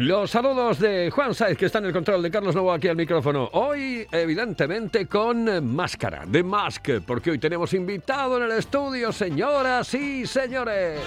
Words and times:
Los 0.00 0.30
saludos 0.30 0.78
de 0.78 1.10
Juan 1.10 1.34
Saiz, 1.34 1.58
que 1.58 1.66
está 1.66 1.78
en 1.78 1.86
el 1.86 1.92
control 1.92 2.22
de 2.22 2.30
Carlos 2.30 2.54
Novo 2.54 2.72
aquí 2.72 2.86
al 2.86 2.94
micrófono. 2.94 3.50
Hoy, 3.54 4.06
evidentemente, 4.12 5.08
con 5.08 5.74
máscara, 5.74 6.22
de 6.24 6.44
mask, 6.44 7.00
porque 7.04 7.32
hoy 7.32 7.40
tenemos 7.40 7.74
invitado 7.74 8.36
en 8.36 8.44
el 8.44 8.52
estudio, 8.52 9.10
señoras 9.10 9.92
y 9.94 10.24
señores. 10.24 11.00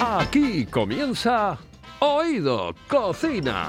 Aquí 0.00 0.66
comienza 0.66 1.56
Oído 2.00 2.74
Cocina. 2.88 3.68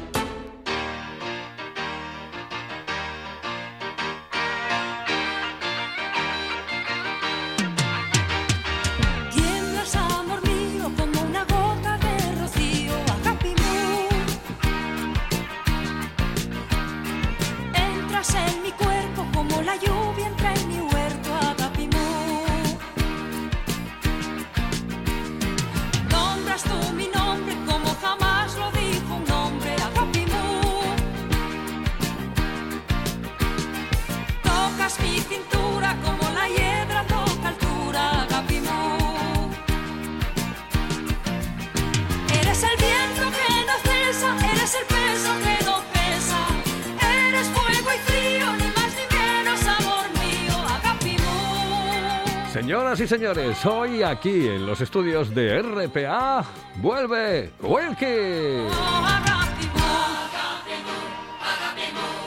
Señores, 53.07 53.65
hoy 53.65 54.03
aquí 54.03 54.47
en 54.47 54.65
los 54.65 54.79
estudios 54.79 55.33
de 55.33 55.61
RPA 55.61 56.45
vuelve 56.77 57.51
Wilkie. 57.59 58.67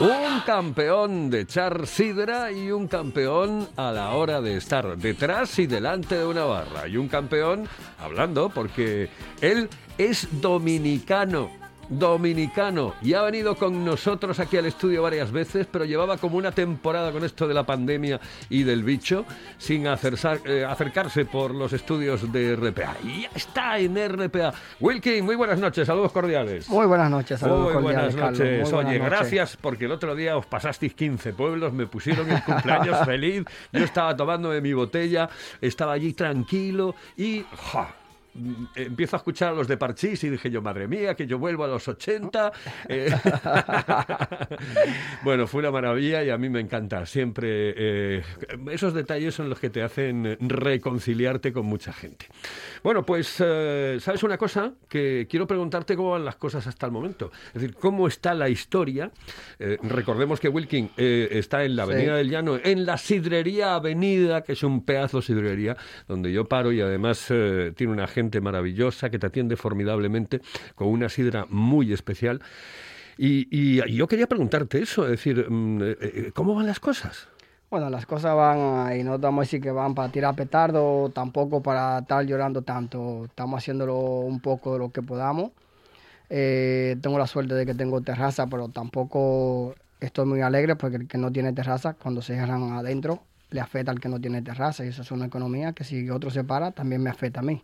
Un 0.00 0.40
campeón 0.44 1.30
de 1.30 1.40
echar 1.40 1.86
sidra 1.86 2.50
y 2.50 2.72
un 2.72 2.88
campeón 2.88 3.68
a 3.76 3.92
la 3.92 4.10
hora 4.14 4.40
de 4.40 4.56
estar 4.56 4.98
detrás 4.98 5.58
y 5.58 5.66
delante 5.66 6.18
de 6.18 6.26
una 6.26 6.44
barra. 6.44 6.88
Y 6.88 6.96
un 6.96 7.08
campeón 7.08 7.68
hablando 7.98 8.50
porque 8.50 9.08
él 9.40 9.70
es 9.96 10.28
dominicano. 10.40 11.63
Dominicano 11.88 12.94
y 13.02 13.14
ha 13.14 13.22
venido 13.22 13.54
con 13.56 13.84
nosotros 13.84 14.38
aquí 14.40 14.56
al 14.56 14.66
estudio 14.66 15.02
varias 15.02 15.30
veces, 15.32 15.66
pero 15.70 15.84
llevaba 15.84 16.16
como 16.16 16.36
una 16.36 16.52
temporada 16.52 17.12
con 17.12 17.24
esto 17.24 17.46
de 17.48 17.54
la 17.54 17.64
pandemia 17.64 18.20
y 18.48 18.62
del 18.62 18.82
bicho 18.82 19.24
sin 19.58 19.86
acercar- 19.86 20.40
eh, 20.46 20.64
acercarse 20.64 21.24
por 21.24 21.54
los 21.54 21.72
estudios 21.72 22.32
de 22.32 22.56
RPA. 22.56 22.96
Y 23.04 23.22
ya 23.22 23.30
está 23.34 23.78
en 23.78 23.96
RPA. 23.96 24.52
Wilkin, 24.80 25.24
muy 25.24 25.36
buenas 25.36 25.58
noches, 25.58 25.86
saludos 25.86 26.12
cordiales. 26.12 26.68
Muy 26.68 26.86
buenas 26.86 27.10
noches, 27.10 27.40
saludos 27.40 27.72
Muy 27.74 27.82
cordiales, 27.82 28.14
buenas 28.14 28.14
Carlos. 28.14 28.38
noches. 28.40 28.62
Muy 28.62 28.70
buenas 28.72 28.90
Oye, 28.90 28.98
noches. 28.98 29.18
gracias 29.18 29.56
porque 29.60 29.84
el 29.86 29.92
otro 29.92 30.14
día 30.14 30.36
os 30.36 30.46
pasasteis 30.46 30.94
15 30.94 31.32
pueblos, 31.32 31.72
me 31.72 31.86
pusieron 31.86 32.30
el 32.30 32.42
cumpleaños 32.42 32.98
feliz, 33.04 33.44
yo 33.72 33.84
estaba 33.84 34.16
tomándome 34.16 34.60
mi 34.60 34.72
botella, 34.72 35.28
estaba 35.60 35.92
allí 35.92 36.12
tranquilo 36.12 36.94
y... 37.16 37.44
¡ja! 37.72 37.94
Mm, 38.34 38.64
Empiezo 38.74 39.16
a 39.16 39.18
escuchar 39.18 39.50
a 39.50 39.54
los 39.54 39.68
de 39.68 39.76
Parchís 39.76 40.22
y 40.24 40.30
dije 40.30 40.50
yo, 40.50 40.60
madre 40.60 40.88
mía, 40.88 41.14
que 41.14 41.26
yo 41.26 41.38
vuelvo 41.38 41.64
a 41.64 41.68
los 41.68 41.86
80. 41.88 42.52
Eh, 42.88 43.10
bueno, 45.22 45.46
fue 45.46 45.60
una 45.60 45.70
maravilla 45.70 46.22
y 46.22 46.30
a 46.30 46.38
mí 46.38 46.48
me 46.48 46.60
encanta. 46.60 47.06
Siempre 47.06 47.74
eh, 47.76 48.22
esos 48.70 48.94
detalles 48.94 49.34
son 49.34 49.48
los 49.48 49.58
que 49.58 49.70
te 49.70 49.82
hacen 49.82 50.36
reconciliarte 50.40 51.52
con 51.52 51.66
mucha 51.66 51.92
gente. 51.92 52.26
Bueno, 52.82 53.04
pues, 53.04 53.36
eh, 53.38 53.98
¿sabes 54.00 54.22
una 54.22 54.36
cosa? 54.36 54.72
Que 54.88 55.26
quiero 55.30 55.46
preguntarte 55.46 55.96
cómo 55.96 56.10
van 56.10 56.24
las 56.24 56.36
cosas 56.36 56.66
hasta 56.66 56.86
el 56.86 56.92
momento. 56.92 57.30
Es 57.48 57.54
decir, 57.54 57.74
¿cómo 57.74 58.06
está 58.08 58.34
la 58.34 58.48
historia? 58.48 59.10
Recordemos 59.58 60.40
que 60.40 60.48
Wilkin 60.48 60.90
está 60.96 61.64
en 61.64 61.76
la 61.76 61.84
Sí. 61.84 61.92
Avenida 61.92 62.16
del 62.16 62.30
Llano, 62.30 62.58
en 62.62 62.86
la 62.86 62.96
Sidrería 62.98 63.74
Avenida, 63.74 64.42
que 64.42 64.52
es 64.52 64.62
un 64.62 64.84
pedazo 64.84 65.18
de 65.18 65.22
sidrería, 65.22 65.76
donde 66.08 66.32
yo 66.32 66.46
paro 66.46 66.72
y 66.72 66.80
además 66.80 67.26
tiene 67.76 67.92
una 67.92 68.06
maravillosa 68.40 69.10
que 69.10 69.18
te 69.18 69.26
atiende 69.26 69.56
formidablemente 69.56 70.40
con 70.74 70.88
una 70.88 71.08
sidra 71.08 71.46
muy 71.48 71.92
especial. 71.92 72.40
Y, 73.16 73.48
y 73.50 73.94
yo 73.94 74.08
quería 74.08 74.26
preguntarte 74.26 74.82
eso, 74.82 75.04
es 75.04 75.10
decir, 75.12 75.48
mm, 75.48 75.82
eh, 75.82 75.96
eh, 76.00 76.30
¿cómo 76.34 76.54
van 76.54 76.66
las 76.66 76.80
cosas? 76.80 77.28
Bueno, 77.70 77.90
las 77.90 78.06
cosas 78.06 78.36
van 78.36 78.86
ahí, 78.86 79.02
no 79.02 79.16
estamos 79.16 79.42
a 79.42 79.44
decir 79.46 79.60
que 79.60 79.70
van 79.70 79.94
para 79.94 80.08
tirar 80.08 80.36
petardo, 80.36 81.10
tampoco 81.12 81.62
para 81.62 81.98
estar 81.98 82.24
llorando 82.24 82.62
tanto. 82.62 83.24
Estamos 83.24 83.58
haciéndolo 83.58 83.98
un 83.98 84.38
poco 84.40 84.74
de 84.74 84.78
lo 84.78 84.90
que 84.90 85.02
podamos. 85.02 85.50
Eh, 86.30 86.96
tengo 87.02 87.18
la 87.18 87.26
suerte 87.26 87.54
de 87.54 87.66
que 87.66 87.74
tengo 87.74 88.00
terraza, 88.00 88.46
pero 88.46 88.68
tampoco 88.68 89.74
estoy 90.00 90.26
muy 90.26 90.40
alegre 90.40 90.76
porque 90.76 90.98
el 90.98 91.08
que 91.08 91.18
no 91.18 91.32
tiene 91.32 91.52
terraza, 91.52 91.94
cuando 91.94 92.22
se 92.22 92.34
cierran 92.34 92.74
adentro, 92.74 93.22
le 93.50 93.60
afecta 93.60 93.90
al 93.90 94.00
que 94.00 94.08
no 94.08 94.20
tiene 94.20 94.42
terraza. 94.42 94.84
Y 94.84 94.88
eso 94.88 95.02
es 95.02 95.10
una 95.10 95.26
economía 95.26 95.72
que 95.72 95.82
si 95.82 96.08
otro 96.10 96.30
se 96.30 96.44
para, 96.44 96.70
también 96.70 97.02
me 97.02 97.10
afecta 97.10 97.40
a 97.40 97.42
mí. 97.42 97.62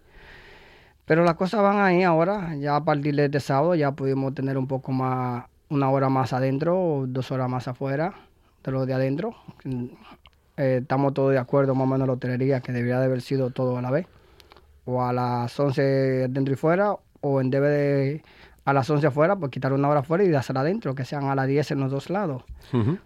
Pero 1.11 1.25
las 1.25 1.35
cosas 1.35 1.61
van 1.61 1.81
ahí 1.81 2.05
ahora. 2.05 2.55
Ya 2.55 2.77
a 2.77 2.85
partir 2.85 3.17
de 3.17 3.25
este 3.25 3.41
sábado 3.41 3.75
ya 3.75 3.91
pudimos 3.91 4.33
tener 4.33 4.57
un 4.57 4.69
poco 4.69 4.93
más, 4.93 5.45
una 5.69 5.91
hora 5.91 6.09
más 6.09 6.33
adentro, 6.33 7.05
dos 7.09 7.33
horas 7.33 7.51
más 7.51 7.67
afuera 7.67 8.15
de 8.62 8.71
lo 8.71 8.87
de 8.87 8.95
adentro. 8.95 9.35
Eh, 10.57 10.79
estamos 10.83 11.12
todos 11.12 11.33
de 11.33 11.39
acuerdo 11.39 11.75
más 11.75 11.83
o 11.83 11.87
menos 11.87 12.03
en 12.03 12.07
la 12.07 12.12
hotelería 12.12 12.61
que 12.61 12.71
debería 12.71 13.01
de 13.01 13.07
haber 13.07 13.23
sido 13.23 13.51
todo 13.51 13.77
a 13.77 13.83
la 13.83 13.91
vez. 13.91 14.07
O 14.85 15.03
a 15.03 15.12
las 15.12 15.59
11 15.59 16.29
dentro 16.29 16.55
y 16.55 16.57
fuera, 16.57 16.95
o 17.21 17.41
en 17.41 17.51
debe 17.51 17.69
de 17.69 18.23
a 18.65 18.73
las 18.73 18.89
11 18.89 19.09
afuera, 19.09 19.35
pues 19.35 19.51
quitar 19.51 19.73
una 19.73 19.89
hora 19.89 20.01
afuera 20.01 20.23
y 20.23 20.29
dársela 20.29 20.61
adentro, 20.61 20.95
que 20.95 21.05
sean 21.05 21.25
a 21.25 21.35
las 21.35 21.49
10 21.49 21.73
en 21.73 21.81
los 21.81 21.91
dos 21.91 22.09
lados. 22.09 22.45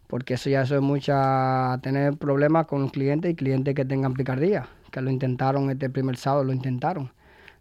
Porque 0.09 0.35
eso 0.35 0.51
ya 0.51 0.61
eso 0.61 0.75
es 0.75 0.83
mucha 0.83 1.79
tener 1.81 2.19
problemas 2.19 2.67
con 2.67 2.87
clientes 2.91 3.33
y 3.33 3.35
clientes 3.35 3.75
que 3.75 3.87
tengan 3.87 4.12
picardía, 4.12 4.69
que 4.91 5.01
lo 5.01 5.09
intentaron 5.09 5.71
este 5.71 5.89
primer 5.89 6.19
sábado, 6.19 6.45
lo 6.45 6.53
intentaron, 6.53 7.11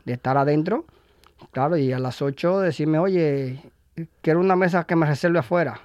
de 0.06 0.14
estar 0.14 0.38
adentro 0.38 0.86
Claro, 1.52 1.76
y 1.78 1.92
a 1.92 2.00
las 2.00 2.22
8 2.22 2.60
decirme, 2.62 3.00
oye, 3.00 3.62
quiero 4.22 4.40
una 4.40 4.56
mesa 4.56 4.86
que 4.86 4.96
me 4.96 5.06
reserve 5.06 5.40
afuera. 5.40 5.82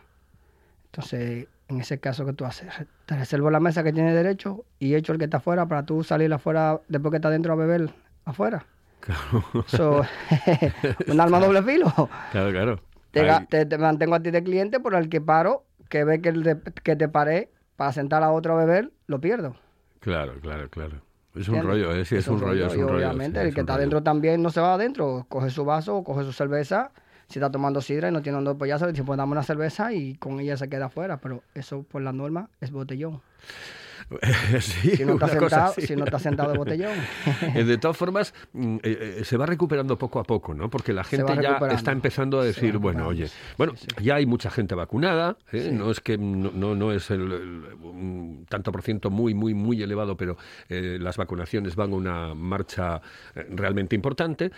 Entonces, 0.87 1.47
en 1.69 1.81
ese 1.81 1.99
caso 1.99 2.25
que 2.25 2.33
tú 2.33 2.45
haces, 2.45 2.73
te 3.07 3.17
reservo 3.17 3.51
la 3.51 3.61
mesa 3.61 3.83
que 3.83 3.93
tiene 3.93 4.15
derecho 4.15 4.65
y 4.79 4.95
echo 4.95 5.13
el 5.13 5.19
que 5.19 5.25
está 5.25 5.39
afuera 5.39 5.67
para 5.67 5.85
tú 5.85 6.05
salir 6.05 6.33
afuera 6.33 6.81
después 6.89 7.11
que 7.11 7.17
está 7.17 7.31
dentro 7.31 7.53
a 7.53 7.57
beber 7.57 7.91
afuera. 8.25 8.67
Claro, 9.01 9.45
So, 9.67 10.03
un 11.09 11.21
arma 11.21 11.39
doble 11.41 11.63
filo. 11.63 11.93
claro, 12.33 12.53
claro. 12.53 12.81
Te, 13.11 13.79
mantengo 13.79 14.15
a 14.15 14.21
ti 14.23 14.31
de 14.31 14.43
cliente 14.43 14.81
por 14.81 14.95
el 14.95 15.09
que 15.09 15.21
paro, 15.21 15.65
que 15.89 16.05
ve 16.05 16.21
que, 16.21 16.29
el 16.31 16.43
de- 16.43 16.61
que 16.83 16.95
te 16.97 17.09
paré 17.09 17.51
para 17.77 17.93
sentar 17.93 18.23
a 18.23 18.31
otro 18.33 18.55
a 18.55 18.65
beber, 18.65 18.91
lo 19.07 19.21
pierdo. 19.21 19.57
Claro, 20.01 20.35
claro, 20.41 20.69
claro. 20.69 21.03
Es 21.39 21.49
un 21.49 21.63
rollo, 21.63 21.95
¿eh? 21.95 22.05
Sí, 22.05 22.17
es, 22.17 22.29
un 22.29 22.41
rollo, 22.41 22.67
es 22.67 22.75
y 22.75 22.79
un 22.79 22.89
rollo. 22.89 22.97
obviamente 22.97 23.39
sí, 23.39 23.43
el 23.43 23.49
es 23.49 23.55
que 23.55 23.61
está 23.61 23.73
rollo. 23.75 23.81
adentro 23.81 24.03
también 24.03 24.43
no 24.43 24.51
se 24.51 24.61
va 24.61 24.75
adentro, 24.75 25.27
coge 25.29 25.51
su 25.51 25.65
vaso, 25.65 26.03
coge 26.03 26.25
su 26.25 26.33
cerveza. 26.33 26.91
Si 27.29 27.39
está 27.39 27.51
tomando 27.51 27.83
sidra 27.83 28.09
y 28.09 28.13
no 28.13 28.23
tiene 28.23 28.37
dónde 28.37 28.53
apoyarse, 28.53 28.87
le 28.87 28.93
dice, 28.93 29.05
pues 29.05 29.19
dame 29.19 29.33
una 29.33 29.43
cerveza 29.43 29.93
y 29.93 30.15
con 30.15 30.41
ella 30.41 30.57
se 30.57 30.69
queda 30.69 30.87
afuera. 30.87 31.19
Pero 31.19 31.43
eso, 31.55 31.83
por 31.83 32.01
la 32.01 32.13
norma, 32.13 32.49
es 32.61 32.71
botellón. 32.71 33.21
sí, 34.61 34.97
Si 34.97 35.05
no 35.05 35.15
una 35.15 35.27
cosa 35.29 35.39
sentado, 35.39 35.75
si 35.87 35.97
no 35.97 36.05
está 36.05 36.19
sentado 36.19 36.53
de 36.53 36.59
botellón. 36.59 36.93
De 37.55 37.79
todas 37.79 37.97
formas, 37.97 38.33
mm, 38.53 38.77
eh, 38.77 39.17
eh, 39.21 39.25
se 39.25 39.37
va 39.37 39.47
recuperando 39.47 39.99
poco 39.99 40.19
a 40.21 40.25
poco, 40.25 40.55
¿no? 40.55 40.71
Porque 40.71 40.93
la 40.93 41.05
gente 41.05 41.33
ya 41.43 41.59
está 41.73 41.93
empezando 41.93 42.41
a 42.41 42.45
decir, 42.45 42.79
bueno, 42.79 43.07
oye, 43.09 43.29
sí, 43.29 43.35
bueno, 43.57 43.75
sí, 43.77 43.87
ya 44.03 44.17
hay 44.17 44.27
mucha 44.27 44.51
gente 44.51 44.75
vacunada, 44.75 45.37
¿eh? 45.53 45.69
Sí. 45.69 45.75
no 45.77 45.91
es 45.91 46.01
que 46.01 46.17
no, 46.17 46.51
no, 46.53 46.75
no 46.75 46.93
es 46.93 47.11
el, 47.11 47.21
el- 47.33 47.65
un 47.83 48.47
tanto 48.49 48.73
por 48.73 48.83
ciento 48.83 49.11
muy, 49.11 49.35
muy, 49.35 49.55
muy 49.55 49.83
elevado, 49.83 50.17
pero 50.17 50.37
eh, 50.69 50.99
las 51.01 51.17
vacunaciones 51.17 51.77
van 51.77 51.93
a 51.93 51.97
una 51.97 52.35
marcha 52.35 53.01
eh, 53.35 53.47
realmente 53.51 53.95
importante. 53.95 54.51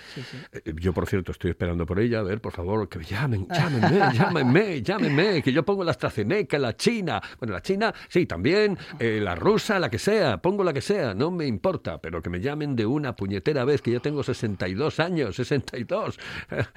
Eh, 0.53 0.73
Yo, 0.77 0.93
por 0.93 1.07
cierto, 1.07 1.33
estoy 1.33 1.51
esperando 1.51 1.87
por 1.87 1.99
ella, 2.01 2.21
a 2.21 2.23
ver, 2.23 2.41
por 2.41 2.53
favor, 2.53 2.89
que 2.89 2.99
me 2.99 3.05
llamen, 3.05 3.47
llámenme, 3.49 4.01
llámenme, 4.15 4.83
llámenme, 4.83 5.43
que 5.43 5.53
yo 5.53 5.65
pongo 5.65 5.83
la 5.85 5.91
AstraZeneca, 5.93 6.59
la 6.59 6.77
China, 6.77 7.21
bueno, 7.39 7.55
la 7.55 7.63
China, 7.63 7.93
sí, 8.09 8.27
también, 8.27 8.77
eh, 8.99 9.19
la 9.23 9.35
rusa, 9.41 9.79
la 9.81 9.91
que 9.91 9.99
sea, 9.99 10.37
pongo 10.39 10.63
la 10.63 10.73
que 10.73 10.81
sea, 10.81 11.15
no 11.15 11.31
me 11.31 11.47
importa, 11.47 11.99
pero 11.99 12.23
que 12.23 12.31
me 12.31 12.41
llamen 12.41 12.77
de 12.77 12.87
una 12.87 13.17
puñetera 13.17 13.65
vez, 13.65 13.83
que 13.83 13.91
ya 13.91 13.99
tengo 14.01 14.23
62 14.23 15.01
años, 15.01 15.35
62. 15.37 16.19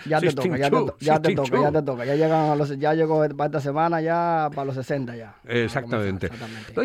Ya 0.05 0.19
te 0.19 0.31
toca, 0.33 0.57
ya 0.57 0.69
te, 0.69 0.69
to- 0.71 0.95
ya 0.99 1.19
te 1.21 1.35
toca, 1.35 1.61
ya 1.61 1.71
te 1.71 1.81
toca. 1.83 2.05
Ya 2.05 2.15
llegan 2.15 2.49
a 2.51 2.55
los, 2.55 2.77
ya 2.79 2.93
llegó 2.93 3.19
para 3.35 3.45
esta 3.45 3.59
semana 3.59 4.01
ya 4.01 4.49
para 4.55 4.65
los 4.65 4.75
60 4.75 5.15
ya. 5.15 5.35
Exactamente. 5.45 6.29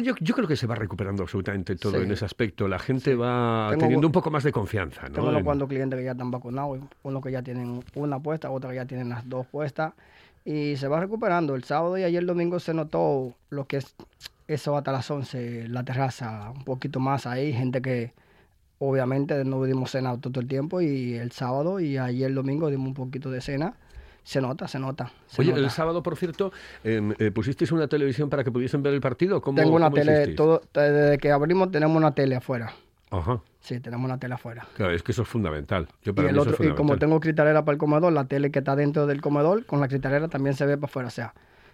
Yo, 0.03 0.15
yo 0.21 0.35
creo 0.35 0.47
que 0.49 0.57
se 0.57 0.67
va 0.67 0.75
recuperando 0.75 1.23
absolutamente 1.23 1.77
todo 1.77 1.93
Sí. 1.99 2.03
en 2.05 2.13
ese 2.13 2.25
aspecto. 2.25 2.69
La 2.69 2.79
gente 2.79 3.15
va 3.15 3.69
Tengo- 3.71 3.81
teniendo 3.83 4.07
un 4.09 4.13
poco 4.13 4.31
más 4.31 4.45
de 4.45 4.53
confianza, 4.53 5.03
¿no? 5.09 5.15
Tengo 5.15 5.29
unos 5.29 5.39
En- 5.41 5.45
cuantos 5.45 5.69
clientes 5.69 5.99
que 5.99 6.05
ya 6.05 6.13
están 6.13 6.31
vacunados, 6.31 6.81
unos 7.03 7.23
que 7.23 7.31
ya 7.33 7.43
tienen 7.43 7.83
una 7.95 8.19
puesta, 8.21 8.51
otros 8.51 8.71
que 8.73 8.77
ya 8.77 8.85
tienen 8.87 9.09
las 9.09 9.29
dos 9.29 9.47
puestas. 9.47 9.93
Y 10.45 10.77
se 10.77 10.89
va 10.89 10.99
recuperando. 11.01 11.55
El 11.55 11.65
sábado 11.65 11.99
y 11.99 12.05
ayer 12.05 12.25
domingo 12.25 12.59
se 12.59 12.73
notó 12.73 13.35
lo 13.51 13.67
que 13.67 13.79
es 13.79 13.95
eso 14.49 14.77
hasta 14.77 14.91
las 14.91 15.09
11, 15.11 15.69
la 15.69 15.85
terraza, 15.85 16.51
un 16.51 16.65
poquito 16.65 16.99
más 17.01 17.27
ahí. 17.27 17.53
Gente 17.53 17.81
que 17.83 18.13
obviamente 18.79 19.45
no 19.45 19.63
dimos 19.65 19.91
cena 19.93 20.19
todo 20.21 20.41
el 20.41 20.49
tiempo 20.49 20.81
y 20.81 21.15
el 21.15 21.33
sábado 21.33 21.79
y 21.81 21.99
ayer 21.99 22.33
domingo 22.33 22.71
dimos 22.71 22.89
un 22.89 22.95
poquito 22.95 23.31
de 23.31 23.41
cena. 23.41 23.75
Se 24.25 24.41
nota, 24.43 24.69
se 24.69 24.79
nota. 24.79 25.11
se 25.27 25.41
Oye, 25.41 25.53
nota. 25.53 25.63
el 25.63 25.71
sábado, 25.71 26.03
por 26.03 26.17
cierto, 26.17 26.53
em, 26.85 27.15
eh, 27.19 27.31
¿pusisteis 27.31 27.73
una 27.73 27.89
televisión 27.89 28.29
para 28.29 28.45
que 28.45 28.51
pudiesen 28.53 28.83
ver 28.83 28.93
el 28.93 29.01
partido? 29.01 29.41
¿Cómo, 29.41 29.57
Tengo 29.57 29.75
una 29.75 29.87
cómo 29.91 29.97
tele, 29.97 30.35
todo, 30.35 30.61
desde 30.75 31.17
que 31.19 31.31
abrimos 31.31 31.71
tenemos 31.71 31.97
una 31.97 32.13
tele 32.13 32.37
afuera. 32.37 32.73
Ajá. 33.11 33.41
Sí, 33.61 33.81
tenemos 33.81 34.05
una 34.05 34.19
tele 34.19 34.35
afuera. 34.35 34.67
Claro, 34.75 34.93
es 34.93 35.03
que 35.03 35.13
eso 35.13 35.23
es 35.23 35.29
fundamental. 35.29 35.89
Yo 36.03 36.13
Y, 36.13 36.15
para 36.15 36.29
el 36.29 36.35
mí 36.35 36.41
eso 36.43 36.51
otro, 36.51 36.53
es 36.53 36.61
y 36.61 36.75
como 36.75 36.77
fundamental. 36.77 36.99
tengo 36.99 37.21
cristalera 37.21 37.65
para 37.65 37.73
el 37.73 37.79
comedor, 37.79 38.13
la 38.13 38.25
tele 38.27 38.51
que 38.51 38.59
está 38.59 38.77
dentro 38.77 39.07
del 39.07 39.23
comedor, 39.23 39.65
con 39.65 39.81
la 39.81 39.89
cristalera 39.89 40.29
también 40.29 40.55
se 40.55 40.67
ve 40.67 40.77
para 40.77 40.91
afuera. 40.91 41.09
O 41.09 41.11
sea, 41.11 41.33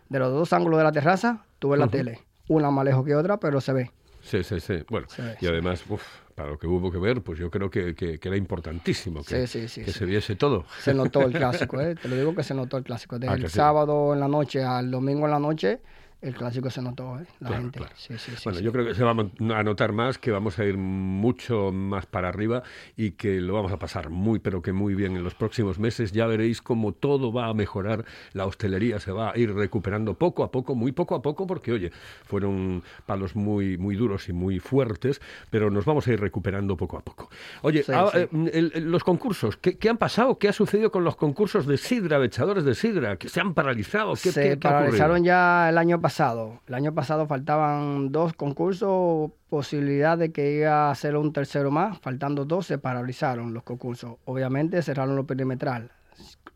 de 0.09 0.19
los 0.21 0.33
dos 0.33 0.53
ángulos 0.53 0.79
de 0.79 0.85
la 0.85 0.93
terraza, 0.93 1.45
tú 1.59 1.71
ves 1.71 1.81
la 1.81 1.89
tele. 1.89 2.21
Una 2.49 2.71
más 2.71 2.85
lejos 2.85 3.05
que 3.05 3.15
otra, 3.15 3.39
pero 3.39 3.61
se 3.61 3.73
ve. 3.73 3.91
Sí, 4.23 4.43
sí, 4.43 4.59
sí. 4.61 4.83
Bueno, 4.89 5.07
ve, 5.19 5.37
y 5.41 5.47
además, 5.47 5.85
uf, 5.89 6.03
para 6.35 6.51
lo 6.51 6.59
que 6.59 6.67
hubo 6.67 6.91
que 6.91 6.99
ver, 6.99 7.23
pues 7.23 7.39
yo 7.39 7.51
creo 7.51 7.71
que, 7.71 7.95
que- 7.95 8.19
que 8.19 8.29
era 8.29 8.37
importantísimo 8.37 9.23
que, 9.23 9.47
Sí, 9.47 9.61
sí, 9.61 9.69
sí, 9.69 9.81
que 9.85 9.93
sí. 9.93 9.99
se 9.99 10.05
viese 10.07 10.35
todo. 10.37 10.65
Se 10.81 10.95
notó 10.95 11.25
el 11.27 11.33
clásico, 11.37 11.81
¿eh? 11.81 11.95
Te 11.95 12.09
lo 12.09 12.17
digo 12.17 12.35
que 12.35 12.43
se 12.43 12.55
notó 12.55 12.77
el 12.79 12.85
clásico. 12.85 13.19
Del 13.19 13.31
Ah, 13.31 13.37
sí. 13.49 13.49
sábado 13.49 14.15
en 14.15 14.21
la 14.21 14.29
noche 14.29 14.63
al 14.65 14.91
domingo 14.91 15.27
en 15.27 15.31
la 15.33 15.39
noche, 15.39 15.81
el 16.25 16.35
clásico 16.35 16.71
se 16.71 16.81
notó, 16.83 17.19
¿eh? 17.19 17.27
La 17.41 17.49
Claro, 17.49 17.63
gente. 17.63 17.79
claro. 17.81 17.95
Sí, 17.97 18.17
sí, 18.19 18.33
sí, 18.35 18.41
bueno, 18.45 18.61
yo 18.61 18.73
creo 18.73 18.87
que 18.87 18.95
se 18.95 19.05
va 19.05 19.11
a 19.13 19.63
notar 19.63 19.93
más, 19.93 20.19
que 20.19 20.31
vamos 20.31 20.59
a 20.59 20.65
ir 20.65 20.77
mucho 20.79 21.71
más 21.73 22.07
para 22.07 22.29
arriba 22.29 22.63
y 22.97 23.13
que 23.13 23.41
lo 23.41 23.53
vamos 23.55 23.73
a 23.73 23.79
pasar 23.79 24.09
muy, 24.11 24.39
pero 24.39 24.63
que 24.63 24.73
muy 24.73 24.95
bien 24.95 25.17
en 25.17 25.23
los 25.25 25.35
próximos 25.35 25.79
meses. 25.79 26.13
Ya 26.13 26.27
veréis 26.27 26.63
cómo 26.63 26.93
todo 26.93 27.33
va 27.33 27.47
a 27.49 27.55
mejorar, 27.55 28.05
la 28.33 28.47
hostelería 28.47 28.99
se 29.01 29.13
va 29.13 29.33
a 29.33 29.39
ir 29.39 29.53
recuperando 29.55 30.15
poco 30.15 30.45
a 30.45 30.51
poco, 30.51 30.75
muy 30.75 30.93
poco 30.93 31.15
a 31.15 31.21
poco, 31.23 31.47
porque 31.47 31.73
oye, 31.73 31.91
fueron 32.25 32.83
palos 33.07 33.37
muy, 33.37 33.77
muy 33.77 33.95
duros 33.97 34.29
y 34.29 34.33
muy 34.33 34.59
fuertes, 34.61 35.21
pero 35.51 35.71
nos 35.71 35.85
vamos 35.85 36.07
a 36.09 36.13
ir 36.13 36.21
recuperando 36.21 36.77
poco 36.77 36.97
a 36.97 37.01
poco. 37.01 37.29
Oye, 37.63 37.85
eh, 37.87 38.29
el- 38.53 38.73
el- 38.75 38.91
los 38.91 39.05
concursos, 39.05 39.57
¿qué, 39.59 39.77
qué 39.77 39.89
han 39.91 39.99
pasado? 39.99 40.39
¿Qué 40.39 40.49
ha 40.49 40.53
sucedido 40.53 40.91
con 40.91 41.05
los 41.05 41.17
concursos 41.17 41.67
de 41.67 41.77
sidra, 41.77 42.25
echadores 42.25 42.65
de 42.65 42.75
sidra? 42.75 43.17
¿Que 43.17 43.29
se 43.29 43.41
han 43.41 43.53
paralizado? 43.55 44.13
¿Qué, 44.15 44.31
se 44.33 44.43
qué- 44.51 44.57
paralizaron 44.57 45.23
ya 45.23 45.69
el 45.69 45.77
año 45.79 46.01
pasado. 46.01 46.14
El 46.21 46.75
año 46.75 46.95
pasado 46.95 47.27
faltaban 47.27 48.13
dos 48.13 48.35
concursos, 48.35 49.33
posibilidad 49.49 50.17
de 50.17 50.31
que 50.31 50.59
iba 50.59 50.87
a 50.87 50.91
hacer 50.93 51.17
un 51.17 51.33
tercero 51.33 51.73
más, 51.73 51.99
faltando 51.99 52.45
dos 52.45 52.67
se 52.67 52.79
paralizaron 52.79 53.53
los 53.53 53.65
concursos. 53.65 54.19
Obviamente 54.25 54.81
cerraron 54.83 55.17
lo 55.17 55.27
perimetral. 55.27 55.91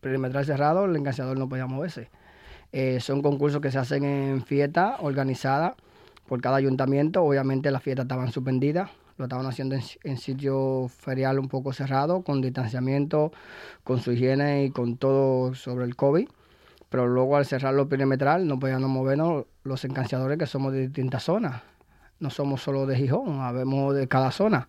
Perimetral 0.01 0.45
cerrado, 0.45 0.85
el 0.85 0.95
enganchador 0.95 1.37
no 1.37 1.49
podía 1.49 1.67
moverse. 1.67 2.09
Eh, 2.71 3.01
son 3.01 3.21
concursos 3.21 3.61
que 3.61 3.73
se 3.73 3.79
hacen 3.79 4.05
en 4.05 4.45
fiesta 4.45 4.99
organizada 5.01 5.75
por 6.29 6.41
cada 6.41 6.57
ayuntamiento. 6.59 7.25
Obviamente 7.25 7.73
las 7.73 7.83
fiestas 7.83 8.05
estaban 8.05 8.31
suspendidas, 8.31 8.91
lo 9.17 9.25
estaban 9.25 9.47
haciendo 9.47 9.75
en, 9.75 9.83
en 10.05 10.19
sitio 10.19 10.87
ferial 10.89 11.41
un 11.41 11.49
poco 11.49 11.73
cerrado, 11.73 12.23
con 12.23 12.41
distanciamiento, 12.41 13.33
con 13.83 13.99
su 13.99 14.13
higiene 14.13 14.67
y 14.67 14.71
con 14.71 14.99
todo 14.99 15.57
sobre 15.57 15.85
el 15.85 15.97
COVID 15.97 16.29
pero 16.89 17.07
luego 17.07 17.37
al 17.37 17.45
cerrarlo 17.45 17.89
perimetral 17.89 18.47
no 18.47 18.59
podíamos 18.59 18.89
movernos 18.89 19.45
los 19.63 19.85
encanciadores 19.85 20.39
que 20.39 20.47
somos 20.47 20.73
de 20.73 20.83
distintas 20.83 21.23
zonas. 21.25 21.63
No 22.21 22.31
somos 22.31 22.63
solo 22.63 22.87
de 22.87 22.97
Gijón, 22.97 23.41
habemos 23.41 23.95
de 23.95 24.09
cada 24.09 24.31
zona. 24.31 24.69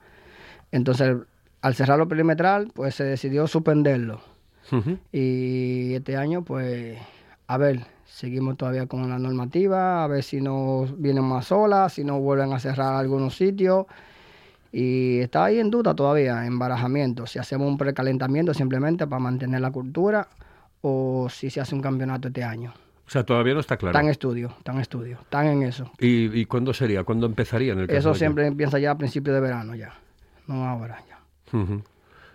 Entonces, 0.71 1.17
al 1.61 1.75
cerrarlo 1.75 2.07
perimetral, 2.07 2.71
pues 2.73 2.95
se 2.95 3.03
decidió 3.03 3.47
suspenderlo. 3.47 4.21
Y 5.11 5.95
este 5.95 6.15
año, 6.15 6.43
pues, 6.43 6.95
a 7.47 7.57
ver, 7.57 7.79
seguimos 8.05 8.55
todavía 8.55 8.85
con 8.85 9.09
la 9.09 9.17
normativa, 9.17 10.03
a 10.03 10.07
ver 10.07 10.21
si 10.21 10.41
nos 10.41 10.99
vienen 11.01 11.23
más 11.23 11.51
olas, 11.51 11.93
si 11.93 12.03
nos 12.03 12.19
vuelven 12.19 12.53
a 12.53 12.59
cerrar 12.59 12.93
algunos 12.93 13.35
sitios. 13.35 13.87
Y 14.71 15.19
está 15.21 15.45
ahí 15.45 15.57
en 15.57 15.71
duda 15.71 15.95
todavía, 15.95 16.45
en 16.45 16.59
barajamiento, 16.59 17.25
si 17.25 17.39
hacemos 17.39 17.67
un 17.67 17.79
precalentamiento 17.79 18.53
simplemente 18.53 19.07
para 19.07 19.19
mantener 19.19 19.61
la 19.61 19.71
cultura 19.71 20.27
o 20.81 21.27
si 21.29 21.49
se 21.49 21.61
hace 21.61 21.75
un 21.75 21.81
campeonato 21.81 22.27
este 22.27 22.43
año. 22.43 22.73
O 23.05 23.09
sea, 23.11 23.23
todavía 23.23 23.55
no 23.55 23.59
está 23.59 23.75
claro. 23.77 23.91
Están 23.91 24.05
en 24.05 24.11
estudio, 24.11 24.53
están 24.57 24.75
en 24.75 24.81
estudio, 24.81 25.17
están 25.21 25.47
en 25.47 25.63
eso. 25.63 25.91
¿Y, 25.99 26.39
y 26.39 26.45
cuándo 26.45 26.73
sería? 26.73 27.03
¿Cuándo 27.03 27.25
empezaría 27.25 27.73
en 27.73 27.79
el 27.79 27.89
Eso 27.89 28.13
siempre 28.13 28.45
empieza 28.45 28.77
ya 28.77 28.91
a 28.91 28.97
principios 28.97 29.33
de 29.33 29.41
verano 29.41 29.73
ya, 29.75 29.93
no 30.47 30.65
ahora 30.67 31.01
ya. 31.09 31.19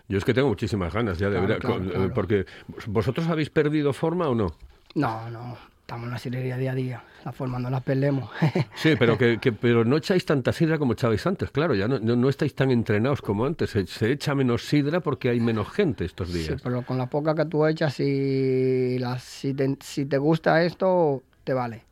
Yo 0.09 0.19
es 0.19 0.25
que 0.25 0.35
tengo 0.35 0.49
muchísimas 0.49 0.93
ganas 0.93 1.19
ya 1.19 1.29
de 1.31 1.37
Claro, 1.37 1.49
ver, 1.49 1.59
claro, 1.61 1.85
eh, 1.85 1.91
claro. 1.91 2.13
porque 2.15 2.47
vosotros 2.87 3.27
habéis 3.29 3.51
perdido 3.51 3.93
forma 3.93 4.29
o 4.29 4.35
no. 4.35 4.49
No, 4.97 5.31
no, 5.31 5.57
estamos 5.85 6.07
en 6.07 6.13
la 6.13 6.19
sirería 6.19 6.57
día 6.57 6.73
a 6.73 6.75
día, 6.75 7.05
la 7.27 7.33
forma 7.33 7.59
no 7.59 7.69
la 7.69 7.81
perdemos. 7.81 8.31
Sí, 8.75 8.95
pero 8.99 9.19
que, 9.19 9.39
que- 9.39 9.53
pero 9.53 9.85
no 9.85 9.99
echáis 9.99 10.25
tanta 10.25 10.51
sidra 10.53 10.79
como 10.79 10.95
echabais 10.95 11.27
antes, 11.27 11.51
claro, 11.51 11.75
ya 11.75 11.87
no, 11.87 11.99
no, 11.99 12.17
no 12.17 12.29
estáis 12.31 12.55
tan 12.55 12.71
entrenados 12.71 13.21
como 13.21 13.45
antes. 13.45 13.71
Se, 13.71 13.87
se 13.87 14.11
echa 14.13 14.35
menos 14.35 14.65
sidra 14.67 15.01
porque 15.01 15.29
hay 15.29 15.41
menos 15.41 15.69
gente 15.71 16.05
estos 16.07 16.31
Sí, 16.31 16.39
días. 16.49 16.63
pero 16.63 16.83
con 16.83 16.97
la 16.97 17.07
poca 17.07 17.35
que 17.35 17.45
tú 17.45 17.67
echas, 17.67 17.93
si, 17.95 18.99
la, 18.99 19.19
si, 19.19 19.53
te, 19.53 19.77
si 19.81 20.07
te 20.07 20.17
gusta 20.19 20.63
esto, 20.65 21.23
te 21.45 21.53
vale, 21.53 21.83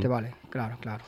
te 0.00 0.08
vale, 0.08 0.34
claro, 0.50 0.76
claro. 0.80 1.04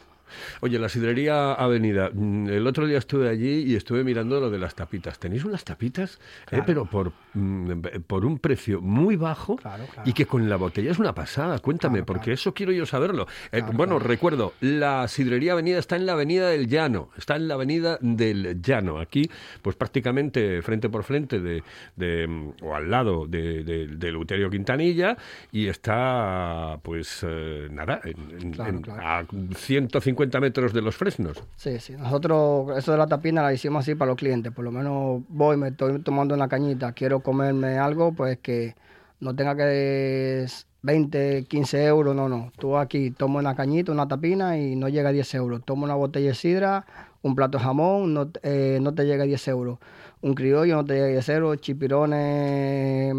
Oye, 0.60 0.78
la 0.78 0.88
sidrería 0.88 1.52
Avenida. 1.54 2.10
mm, 2.12 2.48
El 2.48 2.66
otro 2.66 2.86
día 2.86 2.98
estuve 2.98 3.28
allí 3.28 3.64
y 3.64 3.76
estuve 3.76 4.04
mirando 4.04 4.40
lo 4.40 4.50
de 4.50 4.58
las 4.58 4.74
tapitas. 4.74 5.18
Tenéis 5.18 5.44
unas 5.44 5.64
tapitas, 5.64 6.14
eh, 6.16 6.18
Claro. 6.46 6.64
pero 6.66 6.84
por, 6.86 7.12
mm, 7.34 7.72
por 8.06 8.24
un 8.24 8.38
precio 8.38 8.80
muy 8.80 9.16
bajo 9.16 9.56
Claro, 9.56 9.84
claro. 9.92 10.08
y 10.08 10.12
que 10.12 10.26
con 10.26 10.48
la 10.48 10.56
botella 10.56 10.90
es 10.90 10.98
una 10.98 11.14
pasada. 11.14 11.58
Cuéntame, 11.58 12.02
porque 12.02 12.32
eso 12.32 12.52
quiero 12.54 12.72
yo 12.72 12.86
saberlo. 12.86 13.26
Eh, 13.52 13.62
bueno, 13.72 13.98
recuerdo, 13.98 14.54
la 14.60 15.06
sidrería 15.08 15.52
Avenida 15.52 15.78
está 15.78 15.96
en 15.96 16.06
la 16.06 16.12
Avenida 16.12 16.48
del 16.48 16.68
Llano. 16.68 17.10
Está 17.16 17.36
en 17.36 17.48
la 17.48 17.54
Avenida 17.54 17.98
del 18.00 18.60
Llano. 18.62 18.98
Aquí, 18.98 19.30
pues 19.62 19.76
prácticamente 19.76 20.62
frente 20.62 20.88
por 20.88 21.04
frente 21.04 21.40
de, 21.40 21.62
de, 21.96 22.26
mm, 22.26 22.50
o 22.62 22.74
al 22.74 22.90
lado 22.90 23.26
de, 23.26 23.64
de, 23.64 23.86
de 23.88 24.12
Luterio 24.12 24.50
Quintanilla 24.50 25.16
y 25.52 25.66
está, 25.68 26.78
pues, 26.82 27.24
eh, 27.26 27.68
nada, 27.70 28.00
en- 28.04 28.54
en- 28.60 28.84
a 28.90 29.24
150 29.56 30.00
50 30.18 30.40
metros 30.40 30.72
de 30.72 30.82
los 30.82 30.96
fresnos. 30.96 31.40
Sí, 31.54 31.78
sí. 31.78 31.92
Nosotros, 31.96 32.76
eso 32.76 32.90
de 32.90 32.98
la 32.98 33.06
tapina 33.06 33.40
la 33.40 33.52
hicimos 33.52 33.82
así 33.82 33.94
para 33.94 34.10
los 34.10 34.18
clientes. 34.18 34.52
Por 34.52 34.64
lo 34.64 34.72
menos 34.72 35.22
voy, 35.28 35.56
me 35.56 35.68
estoy 35.68 36.00
tomando 36.00 36.34
una 36.34 36.48
cañita, 36.48 36.92
quiero 36.92 37.20
comerme 37.20 37.78
algo, 37.78 38.12
pues 38.12 38.38
que 38.38 38.74
no 39.20 39.36
tenga 39.36 39.54
que 39.54 40.44
20, 40.82 41.44
15 41.44 41.84
euros, 41.84 42.16
no, 42.16 42.28
no. 42.28 42.50
Tú 42.58 42.76
aquí 42.76 43.12
tomo 43.12 43.38
una 43.38 43.54
cañita, 43.54 43.92
una 43.92 44.08
tapina 44.08 44.58
y 44.58 44.74
no 44.74 44.88
llega 44.88 45.10
a 45.10 45.12
10 45.12 45.34
euros. 45.34 45.64
Tomo 45.64 45.84
una 45.84 45.94
botella 45.94 46.30
de 46.30 46.34
sidra, 46.34 46.84
un 47.22 47.36
plato 47.36 47.58
de 47.58 47.64
jamón, 47.64 48.12
no, 48.12 48.28
eh, 48.42 48.78
no 48.82 48.94
te 48.94 49.04
llega 49.04 49.22
a 49.22 49.26
10 49.26 49.48
euros. 49.48 49.78
Un 50.20 50.34
criollo 50.34 50.74
no 50.74 50.84
te 50.84 50.94
llega 50.94 51.06
a 51.06 51.10
10 51.10 51.28
euros, 51.28 51.60
chipirones, 51.60 53.14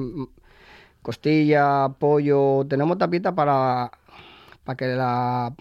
costilla, 1.01 1.87
pollo. 1.97 2.65
Tenemos 2.67 2.97
tapita 2.97 3.33
para, 3.33 3.89
para 4.65 4.75
que 4.75 4.87
la 4.87 5.53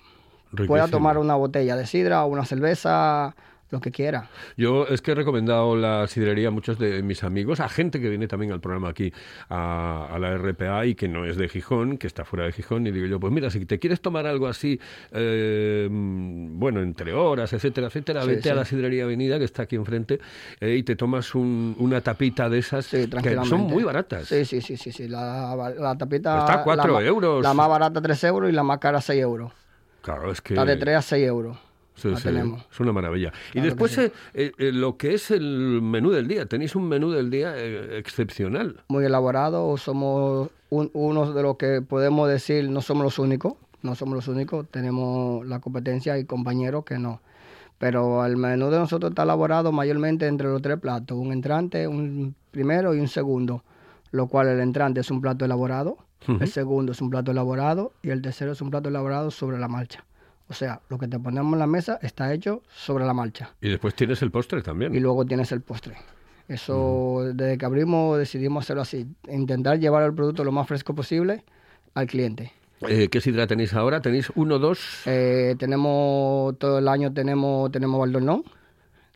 pueda 0.50 0.82
Riquísimo. 0.84 0.88
tomar 0.88 1.18
una 1.18 1.34
botella 1.34 1.76
de 1.76 1.86
sidra 1.86 2.24
o 2.24 2.28
una 2.28 2.44
cerveza, 2.44 3.34
lo 3.70 3.80
que 3.82 3.90
quiera. 3.90 4.30
Yo 4.56 4.86
es 4.86 5.02
que 5.02 5.10
he 5.10 5.14
recomendado 5.14 5.76
la 5.76 6.06
sidrería 6.06 6.48
a 6.48 6.50
muchos 6.50 6.78
de 6.78 7.02
mis 7.02 7.22
amigos, 7.22 7.60
a 7.60 7.68
gente 7.68 8.00
que 8.00 8.08
viene 8.08 8.26
también 8.26 8.50
al 8.52 8.60
programa 8.60 8.88
aquí 8.88 9.12
a, 9.50 10.08
a 10.10 10.18
la 10.18 10.34
RPA 10.38 10.86
y 10.86 10.94
que 10.94 11.06
no 11.06 11.26
es 11.26 11.36
de 11.36 11.50
Gijón, 11.50 11.98
que 11.98 12.06
está 12.06 12.24
fuera 12.24 12.46
de 12.46 12.52
Gijón, 12.52 12.86
y 12.86 12.92
digo 12.92 13.04
yo, 13.06 13.20
pues 13.20 13.30
mira, 13.30 13.50
si 13.50 13.66
te 13.66 13.78
quieres 13.78 14.00
tomar 14.00 14.26
algo 14.26 14.46
así, 14.46 14.80
eh, 15.12 15.86
bueno, 15.90 16.80
entre 16.80 17.12
horas, 17.12 17.52
etcétera, 17.52 17.88
etcétera, 17.88 18.22
Sí, 18.22 18.28
vete 18.28 18.42
sí. 18.44 18.48
a 18.48 18.54
la 18.54 18.64
sidrería 18.64 19.04
Avenida, 19.04 19.38
que 19.38 19.44
está 19.44 19.64
aquí 19.64 19.76
enfrente, 19.76 20.18
eh, 20.60 20.74
y 20.76 20.82
te 20.82 20.96
tomas 20.96 21.34
un- 21.34 21.76
una 21.78 22.00
tapita 22.00 22.48
de 22.48 22.60
esas 22.60 22.86
Sí, 22.86 23.06
que 23.22 23.34
son 23.44 23.60
muy 23.62 23.84
baratas. 23.84 24.28
Sí, 24.28 24.46
sí, 24.46 24.62
sí, 24.62 24.78
sí, 24.78 24.92
sí. 24.92 25.08
La, 25.08 25.54
la 25.78 25.94
tapita... 25.98 26.38
Está 26.38 26.54
a 26.60 26.64
cuatro 26.64 26.94
la 26.94 27.00
ma- 27.00 27.04
euros. 27.06 27.42
La 27.42 27.52
más 27.52 27.68
barata 27.68 28.00
3 28.00 28.24
euros 28.24 28.48
y 28.50 28.54
la 28.54 28.62
más 28.62 28.78
cara 28.78 29.02
6 29.02 29.20
euros. 29.20 29.52
Claro, 30.14 30.30
es 30.32 30.40
que... 30.40 30.54
Está 30.54 30.64
de 30.64 30.76
3 30.76 30.96
a 30.96 31.02
6 31.02 31.26
euros. 31.26 31.58
Sí, 31.94 32.08
la 32.08 32.16
sí, 32.16 32.22
tenemos. 32.24 32.64
es 32.70 32.80
una 32.80 32.92
maravilla. 32.92 33.32
y 33.50 33.54
que 33.54 33.60
después 33.62 33.92
sí. 33.92 34.00
eh, 34.02 34.12
eh, 34.34 34.52
eh, 34.58 34.72
lo 34.72 34.96
que 34.96 35.14
es 35.14 35.30
el 35.32 35.80
menú 35.82 36.10
del 36.10 36.28
día, 36.28 36.46
tenéis 36.46 36.76
un 36.76 36.88
menú 36.88 37.10
del 37.10 37.28
día 37.28 37.52
eh, 37.56 37.98
excepcional. 37.98 38.84
Muy 38.88 39.04
elaborado. 39.04 39.76
Somos 39.76 40.48
un- 40.70 40.90
unos 40.94 41.34
de 41.34 41.42
los 41.42 41.56
que 41.56 41.82
podemos 41.82 42.28
decir, 42.28 42.70
no 42.70 42.80
somos 42.82 43.02
los 43.04 43.18
únicos. 43.18 43.54
No 43.82 43.94
somos 43.96 44.14
los 44.14 44.28
únicos. 44.28 44.66
Tenemos 44.70 45.44
la 45.46 45.60
competencia 45.60 46.16
y 46.18 46.24
compañeros 46.24 46.84
que 46.84 46.98
no. 46.98 47.20
Pero 47.78 48.24
el 48.24 48.36
menú 48.36 48.70
de 48.70 48.78
nosotros 48.78 49.10
está 49.10 49.24
elaborado 49.24 49.72
mayormente 49.72 50.26
entre 50.26 50.48
los 50.48 50.62
tres 50.62 50.78
platos. 50.80 51.18
Un 51.18 51.32
entrante, 51.32 51.86
un 51.86 52.34
primero 52.50 52.94
y 52.94 53.00
un 53.00 53.08
segundo. 53.08 53.62
Lo 54.10 54.26
cual 54.28 54.48
el 54.48 54.60
entrante 54.60 55.00
es 55.00 55.10
un 55.10 55.20
plato 55.20 55.44
elaborado. 55.44 55.98
El 56.26 56.48
segundo 56.48 56.92
es 56.92 57.00
un 57.00 57.10
plato 57.10 57.30
elaborado. 57.30 57.92
Y 58.02 58.10
el 58.10 58.22
tercero 58.22 58.52
es 58.52 58.60
un 58.60 58.70
plato 58.70 58.88
elaborado 58.88 59.30
sobre 59.30 59.58
la 59.58 59.68
marcha. 59.68 60.04
O 60.48 60.54
sea, 60.54 60.80
lo 60.88 60.98
que 60.98 61.08
te 61.08 61.18
ponemos 61.18 61.52
en 61.52 61.58
la 61.58 61.66
mesa 61.66 61.98
está 62.02 62.32
hecho 62.32 62.62
sobre 62.68 63.04
la 63.04 63.14
marcha. 63.14 63.54
Y 63.60 63.68
después 63.68 63.94
tienes 63.94 64.22
el 64.22 64.30
postre 64.30 64.62
también. 64.62 64.94
y 64.94 65.00
luego 65.00 65.24
tienes 65.26 65.52
el 65.52 65.60
postre. 65.60 65.96
Eso, 66.48 67.30
desde 67.34 67.58
que 67.58 67.66
abrimos, 67.66 68.16
decidimos 68.18 68.64
hacerlo 68.64 68.80
así, 68.80 69.06
intentar 69.28 69.78
llevar 69.78 70.02
el 70.04 70.14
producto 70.14 70.44
lo 70.44 70.52
más 70.52 70.66
fresco 70.66 70.94
posible 70.94 71.44
al 71.92 72.06
cliente. 72.06 72.52
Eh, 72.88 73.08
¿Qué 73.08 73.20
sidra 73.20 73.46
tenéis 73.46 73.74
ahora? 73.74 74.00
¿Tenéis 74.00 74.32
uno, 74.34 74.58
dos? 74.58 75.02
Eh, 75.04 75.56
tenemos, 75.58 76.58
todo 76.58 76.78
el 76.78 76.88
año 76.88 77.12
tenemos, 77.12 77.70
tenemos 77.70 78.00
Valdornón, 78.00 78.44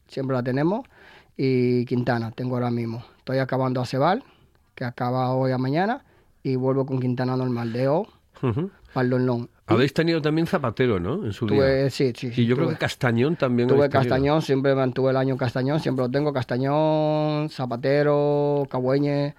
siempre 0.09 0.37
la 0.37 0.43
tenemos, 0.43 0.87
y 1.35 1.87
Quintana 1.87 2.33
tengo 2.33 2.57
ahora 2.57 2.71
mismo. 2.71 3.03
Estoy 3.19 3.39
acabando 3.39 3.81
a 3.81 3.87
Cebal, 3.87 4.23
que 4.75 4.85
acaba 4.85 5.33
hoy 5.33 5.53
a 5.53 5.59
mañana, 5.59 6.05
y 6.43 6.57
vuelvo 6.57 6.87
con 6.87 7.01
Quintana 7.01 7.37
normal, 7.37 7.73
de 7.73 7.89
O, 7.89 8.07
Ujú. 8.43 8.71
Valdornón. 8.95 9.49
Habéis 9.67 9.95
tenido 9.95 10.21
también 10.21 10.47
Zapatero, 10.47 10.99
¿no? 11.01 11.25
En 11.25 11.33
su 11.33 11.47
Tuve, 11.47 11.83
día. 11.83 11.91
sí, 11.91 12.13
sí, 12.15 12.31
sí, 12.33 12.43
y 12.43 12.47
yo 12.47 12.57
creo 12.57 12.69
que 12.69 12.77
Castañón 12.77 13.37
también. 13.37 13.69
Tuve 13.69 13.89
tenido. 13.89 14.01
Castañón, 14.01 14.43
siempre 14.43 14.75
mantuve 14.75 15.11
el 15.13 15.17
año 15.17 15.37
Castañón, 15.37 15.81
siempre 15.81 16.05
lo 16.05 16.11
tengo, 16.11 16.33
Castañón, 16.33 17.49
Zapatero, 17.49 18.67
Cagüeñe, 18.69 19.35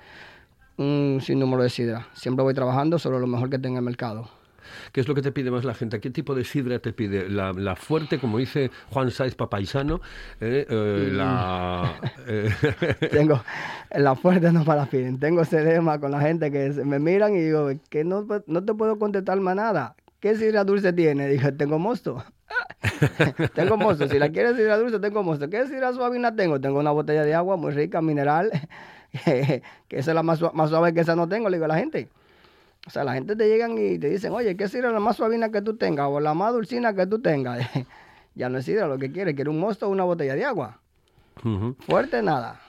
un 0.78 1.20
sinnúmero 1.22 1.62
de 1.64 1.70
sidra. 1.70 2.08
Siempre 2.14 2.44
voy 2.44 2.54
trabajando 2.54 2.98
sobre 2.98 3.20
lo 3.20 3.28
mejor 3.28 3.50
que 3.50 3.60
tenga 3.60 3.80
el 3.80 3.86
mercado. 3.86 4.30
¿Qué 4.92 5.02
es 5.02 5.08
lo 5.08 5.16
que 5.16 5.22
te 5.22 5.32
pide 5.32 5.52
más 5.52 5.64
la 5.66 5.74
gente? 5.74 6.00
¿Qué 6.00 6.10
tipo 6.10 6.36
de 6.36 6.44
sidra 6.44 6.80
te 6.80 6.94
pide? 6.94 7.30
¿La, 7.30 7.52
la 7.54 7.76
fuerte, 7.76 8.20
como 8.20 8.38
dice 8.38 8.72
Juan 8.90 9.12
Saiz 9.12 9.36
Papaisano? 9.36 10.02
eh, 10.40 10.66
eh, 10.70 11.10
Mm. 11.12 11.18
la, 11.18 12.00
eh, 12.28 12.50
tengo 13.12 13.44
la 13.92 14.16
fuerte 14.16 14.52
no 14.52 14.64
para 14.66 14.86
piden. 14.86 15.20
Tengo 15.20 15.42
ese 15.42 15.64
tema 15.64 16.00
con 16.00 16.12
la 16.12 16.22
gente 16.22 16.52
que 16.52 16.70
me 16.86 17.00
miran 17.00 17.36
y 17.36 17.42
digo, 17.42 17.70
que 17.90 18.04
no, 18.04 18.26
no 18.48 18.64
te 18.66 18.74
puedo 18.74 18.98
contestar 19.00 19.40
más 19.40 19.56
nada. 19.56 19.96
¿Qué 20.20 20.36
sidra 20.36 20.64
dulce 20.64 20.94
tiene? 20.94 21.28
Dije, 21.28 21.52
tengo 21.52 21.80
mosto. 21.80 22.24
tengo 23.54 23.78
mosto. 23.78 24.08
Si 24.08 24.20
la 24.20 24.30
quieres 24.30 24.56
sidra 24.56 24.78
dulce, 24.78 25.00
tengo 25.00 25.24
mosto. 25.24 25.50
¿Qué 25.50 25.68
sidra 25.68 25.94
suavina 25.94 26.36
tengo? 26.36 26.60
Tengo 26.62 26.80
una 26.80 26.92
botella 26.92 27.24
de 27.24 27.34
agua 27.36 27.58
muy 27.58 27.72
rica, 27.74 28.02
mineral, 28.02 28.52
que 29.26 29.62
esa 29.90 30.12
es 30.12 30.16
la 30.16 30.24
más, 30.24 30.42
más 30.54 30.70
suave 30.70 30.94
que 30.94 31.02
esa 31.02 31.16
no 31.16 31.28
tengo, 31.28 31.50
le 31.50 31.58
digo 31.58 31.66
a 31.66 31.70
la 31.70 31.78
gente. 31.78 32.10
O 32.86 32.90
sea, 32.90 33.04
la 33.04 33.14
gente 33.14 33.36
te 33.36 33.48
llegan 33.48 33.78
y 33.78 33.98
te 33.98 34.10
dicen, 34.10 34.34
oye, 34.34 34.58
¿qué 34.58 34.68
sidra 34.68 34.92
la 34.92 35.00
más 35.00 35.16
suavina 35.16 35.52
que 35.52 35.62
tú 35.62 35.78
tengas? 35.78 36.08
O 36.10 36.20
la 36.20 36.34
más 36.34 36.54
dulcina 36.54 36.94
que 36.94 37.08
tú 37.08 37.22
tengas. 37.22 37.66
ya 38.36 38.50
no 38.50 38.58
es 38.58 38.66
sidra 38.66 38.88
lo 38.88 38.98
que 38.98 39.12
quiere, 39.12 39.36
quiere 39.36 39.50
un 39.50 39.60
mosto 39.60 39.88
o 39.88 39.90
una 39.90 40.04
botella 40.04 40.36
de 40.36 40.46
agua. 40.46 40.80
Fuerte, 41.86 42.22
nada. 42.22 42.60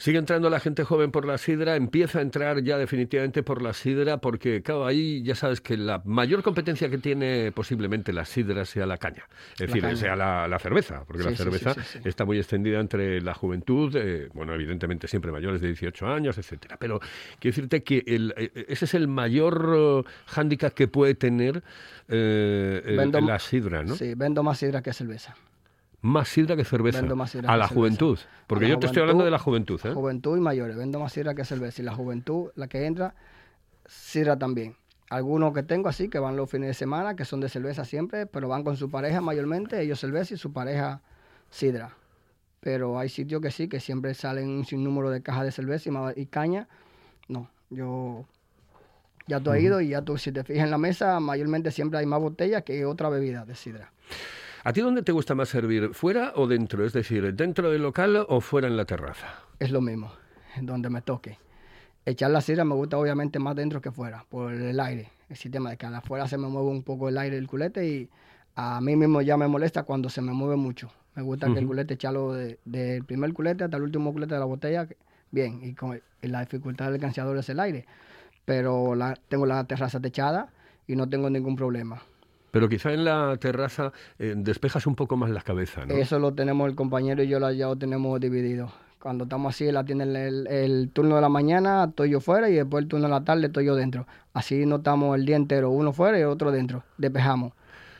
Sigue 0.00 0.16
entrando 0.18 0.48
la 0.48 0.60
gente 0.60 0.82
joven 0.82 1.10
por 1.10 1.26
la 1.26 1.36
sidra, 1.36 1.76
empieza 1.76 2.20
a 2.20 2.22
entrar 2.22 2.62
ya 2.62 2.78
definitivamente 2.78 3.42
por 3.42 3.60
la 3.60 3.74
sidra, 3.74 4.16
porque, 4.16 4.62
claro, 4.62 4.86
ahí 4.86 5.22
ya 5.22 5.34
sabes 5.34 5.60
que 5.60 5.76
la 5.76 6.00
mayor 6.06 6.42
competencia 6.42 6.88
que 6.88 6.96
tiene 6.96 7.52
posiblemente 7.52 8.10
la 8.14 8.24
sidra 8.24 8.64
sea 8.64 8.86
la 8.86 8.96
caña, 8.96 9.24
es 9.52 9.58
decir, 9.66 9.82
caña. 9.82 9.96
sea 9.96 10.16
la, 10.16 10.48
la 10.48 10.58
cerveza, 10.58 11.04
porque 11.06 11.22
la 11.24 11.30
Sí, 11.32 11.36
cerveza 11.36 11.74
sí, 11.74 11.80
sí, 11.82 11.98
sí. 12.02 12.08
está 12.08 12.24
muy 12.24 12.38
extendida 12.38 12.80
entre 12.80 13.20
la 13.20 13.34
juventud, 13.34 13.94
eh, 13.94 14.30
bueno, 14.32 14.54
evidentemente 14.54 15.06
siempre 15.06 15.32
mayores 15.32 15.60
de 15.60 15.66
18 15.66 16.06
años, 16.06 16.38
etcétera. 16.38 16.78
Pero 16.78 16.98
quiero 17.38 17.54
decirte 17.54 17.82
que 17.82 18.02
el- 18.06 18.32
eh, 18.38 18.66
ese 18.68 18.86
es 18.86 18.94
el 18.94 19.06
mayor 19.06 20.04
eh, 20.06 20.10
hándicap 20.28 20.72
que 20.72 20.88
puede 20.88 21.14
tener 21.14 21.62
eh, 22.08 22.82
el- 22.86 22.96
Vendo- 22.96 23.20
la 23.20 23.38
sidra, 23.38 23.82
¿no? 23.84 23.94
Sí, 23.96 24.14
vendo 24.16 24.42
más 24.42 24.56
sidra 24.58 24.80
que 24.82 24.94
cerveza. 24.94 25.36
Más 26.02 26.28
sidra 26.28 26.56
que 26.56 26.64
cerveza. 26.64 27.00
Vendo 27.00 27.16
más 27.16 27.30
sidra 27.30 27.50
a 27.50 27.54
que 27.54 27.58
la 27.58 27.68
cerveza. 27.68 27.74
juventud. 27.74 28.18
Porque 28.46 28.64
la 28.64 28.70
yo 28.70 28.78
te 28.78 28.86
estoy 28.86 29.02
hablando 29.02 29.24
de 29.24 29.30
la 29.30 29.38
juventud, 29.38 29.80
¿eh? 29.84 29.92
Juventud 29.92 30.36
y 30.36 30.40
mayores. 30.40 30.76
Vendo 30.76 30.98
más 30.98 31.12
sidra 31.12 31.34
que 31.34 31.44
cerveza. 31.44 31.82
Y 31.82 31.84
la 31.84 31.94
juventud, 31.94 32.50
la 32.54 32.68
que 32.68 32.86
entra, 32.86 33.14
sidra 33.86 34.38
también. 34.38 34.76
Algunos 35.10 35.52
que 35.52 35.62
tengo 35.62 35.88
así, 35.88 36.08
que 36.08 36.18
van 36.18 36.36
los 36.36 36.48
fines 36.48 36.68
de 36.68 36.74
semana, 36.74 37.16
que 37.16 37.24
son 37.24 37.40
de 37.40 37.48
cerveza 37.48 37.84
siempre, 37.84 38.26
pero 38.26 38.48
van 38.48 38.62
con 38.62 38.76
su 38.76 38.90
pareja 38.90 39.20
mayormente, 39.20 39.80
ellos 39.80 39.98
cerveza 39.98 40.34
y 40.34 40.36
su 40.36 40.52
pareja 40.52 41.02
sidra. 41.50 41.96
Pero 42.60 42.98
hay 42.98 43.08
sitios 43.08 43.42
que 43.42 43.50
sí, 43.50 43.68
que 43.68 43.80
siempre 43.80 44.14
salen 44.14 44.48
un 44.48 44.64
sinnúmero 44.64 45.10
de 45.10 45.20
cajas 45.20 45.44
de 45.44 45.50
cerveza 45.50 45.90
y, 46.16 46.20
y 46.20 46.26
caña. 46.26 46.68
No, 47.26 47.50
yo 47.70 48.24
ya 49.26 49.40
tú 49.40 49.50
has 49.50 49.60
ido 49.60 49.80
y 49.80 49.88
ya 49.88 50.02
tú, 50.02 50.16
si 50.18 50.32
te 50.32 50.44
fijas 50.44 50.64
en 50.64 50.70
la 50.70 50.78
mesa, 50.78 51.20
mayormente 51.20 51.70
siempre 51.70 51.98
hay 51.98 52.06
más 52.06 52.20
botellas 52.20 52.62
que 52.62 52.84
otra 52.84 53.08
bebida 53.08 53.44
de 53.44 53.54
sidra. 53.54 53.92
¿A 54.62 54.72
ti 54.72 54.80
dónde 54.80 55.02
te 55.02 55.12
gusta 55.12 55.34
más 55.34 55.48
servir? 55.48 55.94
¿Fuera 55.94 56.32
o 56.36 56.46
dentro? 56.46 56.84
Es 56.84 56.92
decir, 56.92 57.34
¿dentro 57.34 57.70
del 57.70 57.82
local 57.82 58.26
o 58.28 58.40
fuera 58.40 58.68
en 58.68 58.76
la 58.76 58.84
terraza? 58.84 59.26
es 59.58 59.70
lo 59.70 59.80
mismo, 59.82 60.10
donde 60.62 60.88
me 60.88 61.02
toque. 61.02 61.36
Echar 62.06 62.30
la 62.30 62.40
sidra 62.40 62.64
me 62.64 62.74
gusta 62.74 62.96
obviamente 62.96 63.38
más 63.38 63.54
dentro 63.54 63.80
que 63.82 63.90
fuera, 63.92 64.24
por 64.28 64.52
el 64.54 64.80
aire. 64.80 65.10
El 65.28 65.36
sistema 65.36 65.70
de 65.70 65.76
que 65.76 65.84
afuera 65.86 66.26
se 66.28 66.38
me 66.38 66.48
mueve 66.48 66.68
un 66.70 66.82
poco 66.82 67.08
el 67.10 67.18
aire 67.18 67.36
del 67.36 67.46
culete 67.46 67.86
y 67.86 68.08
a 68.56 68.80
mí 68.80 68.96
mismo 68.96 69.20
ya 69.20 69.36
me 69.36 69.46
molesta 69.48 69.82
cuando 69.82 70.08
se 70.08 70.22
me 70.22 70.32
mueve 70.32 70.56
mucho. 70.56 70.90
Me 71.14 71.22
gusta 71.22 71.52
que 71.52 71.58
el 71.58 71.66
culete 71.66 71.94
echarlo 71.94 72.32
de- 72.32 72.58
del 72.64 73.04
primer 73.04 73.32
culete 73.34 73.64
hasta 73.64 73.76
el 73.76 73.82
último 73.82 74.12
culete 74.12 74.32
de 74.34 74.40
la 74.40 74.46
botella, 74.46 74.88
bien, 75.30 75.60
y, 75.62 75.74
con, 75.74 76.00
y 76.22 76.26
la 76.28 76.40
dificultad 76.40 76.90
del 76.90 77.00
canceador 77.00 77.36
es 77.36 77.48
el 77.50 77.60
aire. 77.60 77.84
Pero 78.46 78.94
la, 78.94 79.14
tengo 79.28 79.44
la 79.46 79.62
terraza 79.64 80.00
techada 80.00 80.48
y 80.86 80.96
no 80.96 81.08
tengo 81.08 81.28
ningún 81.28 81.54
problema. 81.56 82.02
Pero 82.50 82.68
quizá 82.68 82.92
en 82.92 83.04
la 83.04 83.36
terraza 83.38 83.92
eh, 84.18 84.34
despejas 84.36 84.86
un 84.86 84.94
poco 84.96 85.16
más 85.16 85.30
la 85.30 85.40
cabeza, 85.42 85.86
¿no? 85.86 85.94
Eso 85.94 86.18
lo 86.18 86.32
tenemos 86.34 86.68
el 86.68 86.74
compañero 86.74 87.22
y 87.22 87.28
yo 87.28 87.38
la- 87.40 87.52
ya 87.52 87.66
lo 87.66 87.76
tenemos 87.76 88.18
dividido. 88.20 88.72
Cuando 89.00 89.24
estamos 89.24 89.54
así, 89.54 89.66
él 89.66 89.76
atiende 89.76 90.04
el, 90.04 90.16
el- 90.16 90.46
el 90.48 90.90
turno 90.92 91.14
de 91.14 91.20
la 91.22 91.28
mañana, 91.30 91.84
estoy 91.88 92.10
yo 92.10 92.20
fuera 92.20 92.50
y 92.50 92.54
después 92.54 92.82
el 92.82 92.88
turno 92.88 93.06
de 93.06 93.10
la 93.12 93.24
tarde 93.24 93.46
estoy 93.46 93.64
yo 93.64 93.74
dentro. 93.74 94.06
Así 94.34 94.66
no 94.66 94.76
estamos 94.76 95.16
el 95.16 95.24
día 95.24 95.36
entero, 95.36 95.70
uno 95.70 95.92
fuera 95.92 96.18
y 96.18 96.24
otro 96.24 96.50
dentro. 96.50 96.82
Despejamos. 96.98 97.52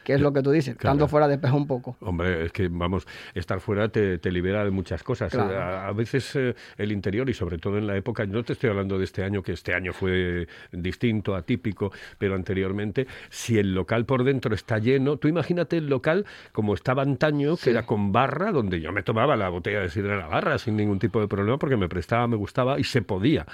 Que 0.05 0.15
es 0.15 0.21
lo 0.21 0.33
que 0.33 0.43
tú 0.43 0.51
dices, 0.51 0.77
Claro. 0.77 0.93
estando 0.95 1.09
fuera 1.09 1.29
despeja 1.29 1.55
un 1.55 1.67
poco. 1.67 1.97
Hombre, 2.01 2.47
es 2.47 2.53
que, 2.53 2.69
vamos, 2.69 3.07
estar 3.35 3.61
fuera 3.61 3.89
te, 3.89 4.19
te 4.19 4.33
libera 4.33 4.65
de 4.65 4.71
muchas 4.71 5.03
cosas. 5.03 5.31
Claro. 5.33 5.53
Eh, 5.53 5.57
A, 5.57 5.89
a 5.89 5.93
veces 5.93 6.35
eh, 6.37 6.55
el 6.79 6.93
interior, 6.93 7.29
y 7.29 7.35
sobre 7.35 7.59
todo 7.59 7.79
en 7.79 7.87
la 7.87 7.97
época, 7.97 8.25
no 8.27 8.43
te 8.43 8.55
estoy 8.55 8.71
hablando 8.71 8.99
de 8.99 9.05
este 9.05 9.23
año, 9.25 9.43
que 9.43 9.53
este 9.53 9.75
año 9.75 9.93
fue 9.93 10.47
distinto, 10.73 11.35
atípico, 11.35 11.93
pero 12.19 12.35
anteriormente, 12.35 13.07
si 13.29 13.59
el 13.59 13.75
local 13.75 14.07
por 14.07 14.25
dentro 14.25 14.55
está 14.55 14.79
lleno, 14.79 15.17
tú 15.19 15.29
imagínate 15.29 15.77
el 15.77 15.89
local 15.89 16.25
como 16.53 16.75
estaba 16.75 17.03
antaño, 17.03 17.57
que 17.57 17.71
era 17.71 17.85
con 17.85 18.11
barra, 18.13 18.53
donde 18.53 18.81
yo 18.81 18.93
me 18.93 19.03
tomaba 19.03 19.37
la 19.37 19.49
botella 19.49 19.81
de 19.81 19.91
sidra 19.91 20.15
en 20.15 20.21
la 20.21 20.27
barra 20.29 20.59
sin 20.59 20.77
ningún 20.77 20.99
tipo 20.99 21.21
de 21.21 21.29
problema, 21.29 21.59
porque 21.59 21.77
me 21.77 21.89
prestaba, 21.89 22.27
me 22.27 22.37
gustaba 22.37 22.79
y 22.79 22.85
se 22.85 23.03
podía. 23.03 23.45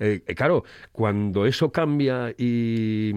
Eh, 0.00 0.22
eh, 0.26 0.34
claro, 0.34 0.64
cuando 0.90 1.46
eso 1.46 1.70
cambia 1.70 2.30
y, 2.36 3.12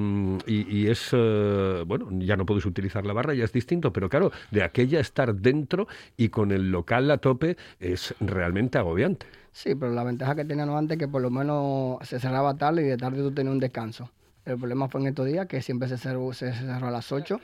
y- 0.48 0.66
y 0.70 0.88
es, 0.88 1.10
eh, 1.14 1.84
bueno, 1.86 2.10
ya 2.20 2.36
no 2.36 2.46
puedes 2.46 2.66
utilizar 2.66 2.75
utilizar 2.76 3.06
la 3.06 3.14
barra 3.14 3.34
ya 3.34 3.46
es 3.46 3.54
distinto, 3.54 3.94
pero 3.94 4.10
claro, 4.10 4.32
de 4.52 4.64
aquella 4.64 5.00
estar 5.00 5.34
dentro 5.34 5.88
y 6.18 6.30
con 6.30 6.52
el 6.52 6.72
local 6.72 7.10
a 7.10 7.18
tope 7.18 7.56
es 7.80 8.14
realmente 8.20 8.78
agobiante. 8.78 9.26
Sí, 9.54 9.74
pero 9.74 9.94
la 9.94 10.04
ventaja 10.04 10.36
que 10.36 10.44
teníamos 10.44 10.78
antes 10.78 10.98
es 10.98 11.00
que 11.00 11.08
por 11.08 11.22
lo 11.22 11.30
menos 11.30 12.06
se 12.08 12.20
cerraba 12.20 12.56
tarde 12.56 12.82
y 12.82 12.86
de 12.86 12.98
tarde 12.98 13.20
tú 13.20 13.32
tenías 13.32 13.54
un 13.54 13.60
descanso. 13.60 14.12
El 14.44 14.58
problema 14.58 14.90
fue 14.90 15.00
en 15.02 15.08
estos 15.08 15.26
días 15.26 15.48
que 15.48 15.62
siempre 15.62 15.88
se 15.88 15.98
cerró, 15.98 16.34
se 16.34 16.52
cerró 16.52 16.88
a 16.88 16.92
las 16.92 17.12
8 17.12 17.40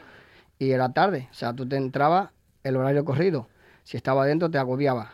y 0.59 0.71
era 0.71 0.91
tarde. 0.91 1.29
O 1.31 1.33
sea, 1.33 1.53
tú 1.53 1.65
te 1.65 1.77
entrabas 1.77 2.29
el 2.63 2.75
horario 2.75 3.05
corrido. 3.05 3.47
Si 3.83 3.95
estaba 3.95 4.25
dentro 4.25 4.51
te 4.51 4.57
agobiaba. 4.57 5.11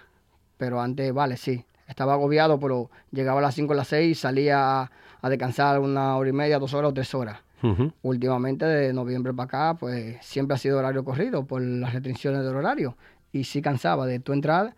Pero 0.58 0.82
antes, 0.82 1.14
vale, 1.14 1.38
sí. 1.38 1.64
Estaba 1.88 2.14
agobiado, 2.14 2.60
pero 2.60 2.90
llegaba 3.12 3.40
a 3.40 3.44
las 3.44 3.56
5 3.56 3.72
o 3.72 3.76
las 3.76 3.88
6 3.90 4.12
y 4.12 4.16
salía 4.16 4.82
a, 4.82 4.92
a 5.22 5.30
descansar 5.30 5.80
una 5.80 6.18
hora 6.18 6.30
y 6.30 6.34
media, 6.34 6.60
dos 6.60 6.74
horas 6.74 6.90
o 6.90 6.94
tres 6.94 7.14
horas. 7.14 7.38
Últimamente, 8.02 8.66
de 8.66 8.94
noviembre 8.94 9.34
para 9.34 9.46
acá, 9.46 9.80
pues 9.80 10.18
siempre 10.26 10.56
ha 10.56 10.58
sido 10.58 10.78
horario 10.78 11.04
corrido 11.04 11.46
por 11.46 11.62
las 11.62 11.94
restricciones 11.94 12.44
del 12.44 12.56
horario. 12.56 12.96
Y 13.32 13.44
sí 13.44 13.62
cansaba 13.62 14.06
de 14.06 14.20
tu 14.20 14.34
entrar 14.34 14.76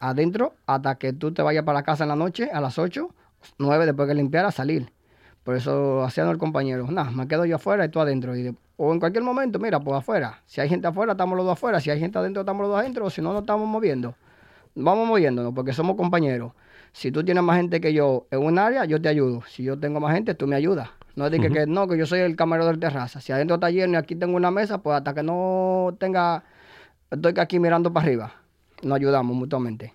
adentro 0.00 0.54
hasta 0.66 0.96
que 0.96 1.12
tú 1.12 1.32
te 1.32 1.42
vayas 1.42 1.64
para 1.64 1.78
la 1.78 1.82
casa 1.82 2.04
en 2.04 2.08
la 2.08 2.16
noche 2.16 2.50
a 2.52 2.60
las 2.60 2.78
8, 2.78 3.10
9 3.58 3.86
después 3.86 4.08
que 4.08 4.14
limpiara, 4.14 4.50
salir. 4.50 4.92
Por 5.42 5.56
eso 5.56 6.04
hacían 6.04 6.28
el 6.28 6.36
compañero, 6.36 6.86
nada, 6.90 7.10
me 7.10 7.26
quedo 7.26 7.46
yo 7.46 7.56
afuera 7.56 7.84
y 7.84 7.88
tú 7.88 8.00
adentro. 8.00 8.34
O 8.76 8.92
en 8.92 9.00
cualquier 9.00 9.24
momento, 9.24 9.58
mira, 9.58 9.80
pues 9.80 9.96
afuera. 9.96 10.42
Si 10.46 10.60
hay 10.60 10.68
gente 10.68 10.86
afuera, 10.86 11.12
estamos 11.12 11.36
los 11.36 11.46
dos 11.46 11.54
afuera. 11.54 11.80
Si 11.80 11.90
hay 11.90 11.98
gente 11.98 12.18
adentro, 12.18 12.42
estamos 12.42 12.62
los 12.62 12.70
dos 12.70 12.80
adentro. 12.80 13.06
O 13.06 13.10
si 13.10 13.20
no, 13.22 13.32
nos 13.32 13.42
estamos 13.42 13.66
moviendo. 13.66 14.14
Vamos 14.74 15.08
moviéndonos 15.08 15.52
porque 15.54 15.72
somos 15.72 15.96
compañeros. 15.96 16.52
Si 16.92 17.10
tú 17.10 17.24
tienes 17.24 17.42
más 17.42 17.56
gente 17.56 17.80
que 17.80 17.92
yo 17.92 18.26
en 18.30 18.40
un 18.40 18.58
área, 18.58 18.84
yo 18.84 19.00
te 19.00 19.08
ayudo. 19.08 19.42
Si 19.48 19.64
yo 19.64 19.78
tengo 19.78 19.98
más 19.98 20.14
gente, 20.14 20.34
tú 20.34 20.46
me 20.46 20.54
ayudas. 20.54 20.90
No 21.18 21.26
es 21.26 21.32
de 21.32 21.40
que, 21.40 21.50
que 21.50 21.66
no, 21.66 21.88
que 21.88 21.98
yo 21.98 22.06
soy 22.06 22.20
el 22.20 22.36
camarero 22.36 22.70
de 22.70 22.78
terraza. 22.78 23.20
Si 23.20 23.32
adentro 23.32 23.56
está 23.56 23.72
lleno 23.72 23.94
y 23.94 23.96
aquí 23.96 24.14
tengo 24.14 24.36
una 24.36 24.52
mesa, 24.52 24.78
pues 24.78 24.98
hasta 24.98 25.14
que 25.14 25.24
no 25.24 25.96
tenga, 25.98 26.44
estoy 27.10 27.34
aquí 27.38 27.58
mirando 27.58 27.92
para 27.92 28.06
arriba. 28.06 28.34
Nos 28.84 28.94
ayudamos 28.94 29.34
mutuamente. 29.34 29.94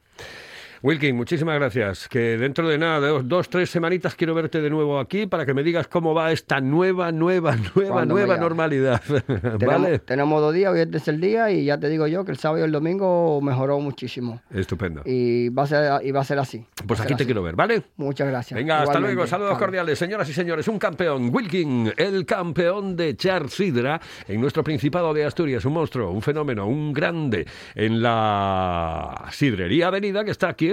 Wilkin, 0.83 1.15
muchísimas 1.15 1.55
gracias. 1.55 2.09
Que 2.09 2.37
dentro 2.37 2.67
de 2.67 2.77
nada, 2.77 2.99
de 2.99 3.23
dos, 3.23 3.47
tres 3.47 3.69
semanitas, 3.69 4.15
quiero 4.15 4.35
verte 4.35 4.59
de 4.59 4.69
nuevo 4.69 4.99
aquí 4.99 5.27
para 5.27 5.45
que 5.45 5.53
me 5.53 5.63
digas 5.63 5.87
cómo 5.87 6.13
va 6.13 6.33
esta 6.33 6.59
nueva, 6.59 7.09
nueva, 7.13 7.55
nueva, 7.75 8.03
nueva 8.03 8.35
normalidad. 8.35 9.01
Tenemos, 9.27 9.59
¿Vale? 9.65 9.99
tenemos 9.99 10.41
dos 10.41 10.53
días, 10.53 10.73
hoy 10.73 10.85
es 10.91 11.07
el 11.07 11.21
día 11.21 11.49
y 11.51 11.63
ya 11.63 11.79
te 11.79 11.87
digo 11.87 12.05
yo 12.07 12.25
que 12.25 12.31
el 12.31 12.37
sábado 12.37 12.59
y 12.59 12.65
el 12.65 12.73
domingo 12.73 13.39
mejoró 13.41 13.79
muchísimo. 13.79 14.41
Estupendo. 14.51 15.03
Y 15.05 15.47
va 15.47 15.63
a 15.63 15.67
ser, 15.67 16.05
y 16.05 16.11
va 16.11 16.19
a 16.19 16.25
ser 16.25 16.37
así. 16.39 16.65
Pues 16.85 16.99
aquí 16.99 17.15
te 17.15 17.23
así. 17.23 17.25
quiero 17.27 17.43
ver, 17.43 17.55
¿vale? 17.55 17.83
Muchas 17.95 18.27
gracias. 18.27 18.57
Venga, 18.57 18.79
hasta 18.79 18.91
Igualmente. 18.91 19.15
luego. 19.15 19.27
Saludos 19.29 19.57
cordiales, 19.57 19.97
señoras 19.97 20.27
y 20.27 20.33
señores. 20.33 20.67
Un 20.67 20.79
campeón, 20.79 21.29
Wilkin, 21.33 21.93
el 21.95 22.25
campeón 22.25 22.97
de 22.97 23.15
Char 23.15 23.47
Sidra 23.47 24.01
en 24.27 24.41
nuestro 24.41 24.65
Principado 24.65 25.13
de 25.13 25.23
Asturias. 25.23 25.63
Un 25.63 25.75
monstruo, 25.75 26.11
un 26.11 26.21
fenómeno, 26.21 26.67
un 26.67 26.91
grande 26.91 27.47
en 27.73 28.01
la 28.03 29.29
Sidrería 29.31 29.87
Avenida 29.87 30.25
que 30.25 30.31
está 30.31 30.49
aquí 30.49 30.72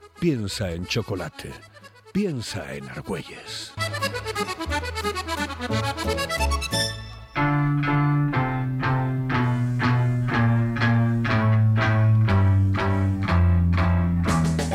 Piensa 0.21 0.69
en 0.69 0.85
chocolate. 0.85 1.51
Piensa 2.13 2.75
en 2.75 2.87
Argüelles. 2.87 3.73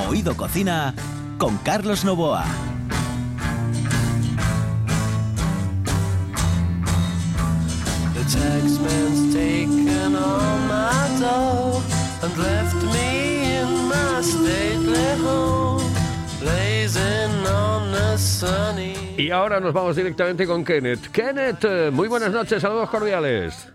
Oído 0.09 0.37
Cocina 0.37 0.93
con 1.39 1.57
Carlos 1.59 2.05
Novoa. 2.05 2.45
The 8.15 8.25
taxman's 8.25 9.33
taken 9.33 10.17
all 10.17 10.59
my 10.67 11.17
dough 11.21 11.83
and 12.25 12.37
left 12.37 12.83
me 12.93 13.36
Y 19.27 19.31
ahora 19.31 19.59
nos 19.59 19.73
vamos 19.73 19.97
directamente 19.97 20.47
con 20.47 20.65
Kenneth. 20.65 21.11
Kenneth, 21.11 21.65
eh, 21.65 21.91
muy 21.91 22.07
buenas 22.07 22.31
noches, 22.31 22.63
saludos 22.63 22.89
cordiales. 22.91 23.73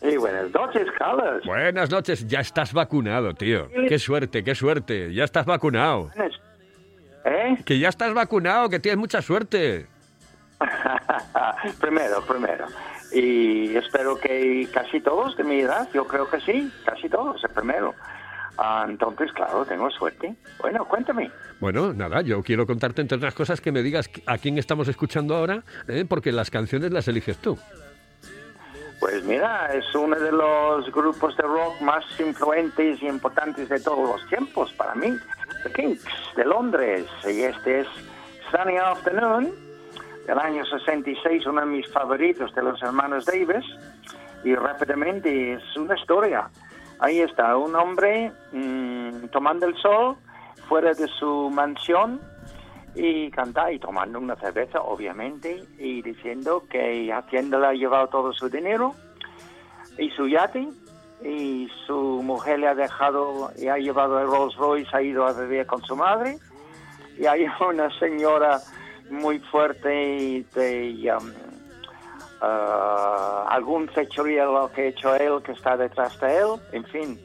Y 0.00 0.16
buenas 0.16 0.48
noches, 0.52 0.86
Carlos. 0.98 1.42
Buenas 1.44 1.90
noches, 1.90 2.26
ya 2.28 2.40
estás 2.40 2.72
vacunado, 2.72 3.34
tío. 3.34 3.68
Qué 3.88 3.98
suerte, 3.98 4.44
qué 4.44 4.54
suerte, 4.54 5.12
ya 5.12 5.24
estás 5.24 5.44
vacunado. 5.44 6.10
¿Eh? 7.24 7.56
Que 7.64 7.78
ya 7.78 7.88
estás 7.88 8.14
vacunado, 8.14 8.68
que 8.68 8.78
tienes 8.78 8.98
mucha 8.98 9.22
suerte. 9.22 9.86
primero, 11.80 12.22
primero. 12.22 12.66
Y 13.12 13.74
espero 13.76 14.16
que 14.16 14.68
casi 14.72 15.00
todos 15.00 15.36
de 15.36 15.42
mi 15.42 15.60
edad, 15.60 15.88
yo 15.92 16.06
creo 16.06 16.30
que 16.30 16.40
sí, 16.40 16.70
casi 16.84 17.08
todos, 17.08 17.42
el 17.42 17.50
primero. 17.50 17.94
Ah, 18.58 18.84
entonces, 18.88 19.32
claro, 19.32 19.64
tengo 19.64 19.90
suerte. 19.90 20.34
Bueno, 20.60 20.84
cuéntame. 20.86 21.30
Bueno, 21.60 21.92
nada, 21.92 22.20
yo 22.22 22.42
quiero 22.42 22.66
contarte 22.66 23.00
entre 23.00 23.16
otras 23.16 23.34
cosas 23.34 23.60
que 23.60 23.72
me 23.72 23.82
digas 23.82 24.10
a 24.26 24.38
quién 24.38 24.58
estamos 24.58 24.88
escuchando 24.88 25.34
ahora, 25.36 25.62
¿eh? 25.88 26.04
porque 26.08 26.32
las 26.32 26.50
canciones 26.50 26.92
las 26.92 27.08
eliges 27.08 27.38
tú. 27.38 27.58
Pues 29.00 29.24
mira, 29.24 29.66
es 29.74 29.92
uno 29.96 30.16
de 30.16 30.30
los 30.30 30.92
grupos 30.92 31.36
de 31.36 31.42
rock 31.42 31.80
más 31.80 32.04
influentes 32.20 33.02
y 33.02 33.08
importantes 33.08 33.68
de 33.68 33.80
todos 33.80 34.08
los 34.08 34.28
tiempos 34.28 34.72
para 34.74 34.94
mí. 34.94 35.12
The 35.64 35.72
Kinks, 35.72 36.04
de 36.36 36.44
Londres. 36.44 37.06
Y 37.24 37.42
este 37.42 37.80
es 37.80 37.88
Sunny 38.52 38.76
Afternoon, 38.76 39.52
del 40.26 40.38
año 40.38 40.64
66, 40.64 41.46
uno 41.46 41.62
de 41.62 41.66
mis 41.66 41.88
favoritos 41.90 42.54
de 42.54 42.62
los 42.62 42.80
hermanos 42.80 43.24
Davis. 43.24 43.64
Y 44.44 44.54
rápidamente 44.54 45.54
es 45.54 45.76
una 45.76 45.98
historia. 45.98 46.48
Ahí 47.02 47.20
está, 47.20 47.56
un 47.56 47.74
hombre 47.74 48.30
mm, 48.52 49.26
tomando 49.32 49.66
el 49.66 49.76
sol 49.78 50.16
fuera 50.68 50.94
de 50.94 51.08
su 51.08 51.50
mansión 51.50 52.20
y 52.94 53.28
canta 53.32 53.72
y 53.72 53.80
tomando 53.80 54.20
una 54.20 54.36
cerveza, 54.36 54.80
obviamente, 54.80 55.64
y 55.80 56.00
diciendo 56.00 56.62
que 56.70 57.12
Hacienda 57.12 57.58
le 57.58 57.66
ha 57.66 57.72
llevado 57.72 58.06
todo 58.06 58.32
su 58.32 58.48
dinero 58.48 58.94
y 59.98 60.10
su 60.10 60.28
yate 60.28 60.68
y 61.24 61.68
su 61.88 62.22
mujer 62.22 62.60
le 62.60 62.68
ha 62.68 62.74
dejado 62.76 63.50
y 63.58 63.66
ha 63.66 63.78
llevado 63.78 64.20
el 64.20 64.28
Rolls 64.28 64.54
Royce, 64.54 64.96
ha 64.96 65.02
ido 65.02 65.26
a 65.26 65.32
beber 65.32 65.66
con 65.66 65.82
su 65.82 65.96
madre 65.96 66.38
y 67.18 67.26
hay 67.26 67.46
una 67.68 67.90
señora 67.98 68.60
muy 69.10 69.40
fuerte 69.40 70.46
de 70.54 71.18
ah, 72.40 73.01
algún 73.52 73.88
fechoría 73.88 74.44
lo 74.46 74.70
que 74.72 74.82
ha 74.82 74.86
hecho 74.86 75.14
él 75.14 75.42
que 75.44 75.52
está 75.52 75.76
detrás 75.76 76.18
de 76.20 76.38
él, 76.38 76.48
en 76.72 76.84
fin. 76.86 77.20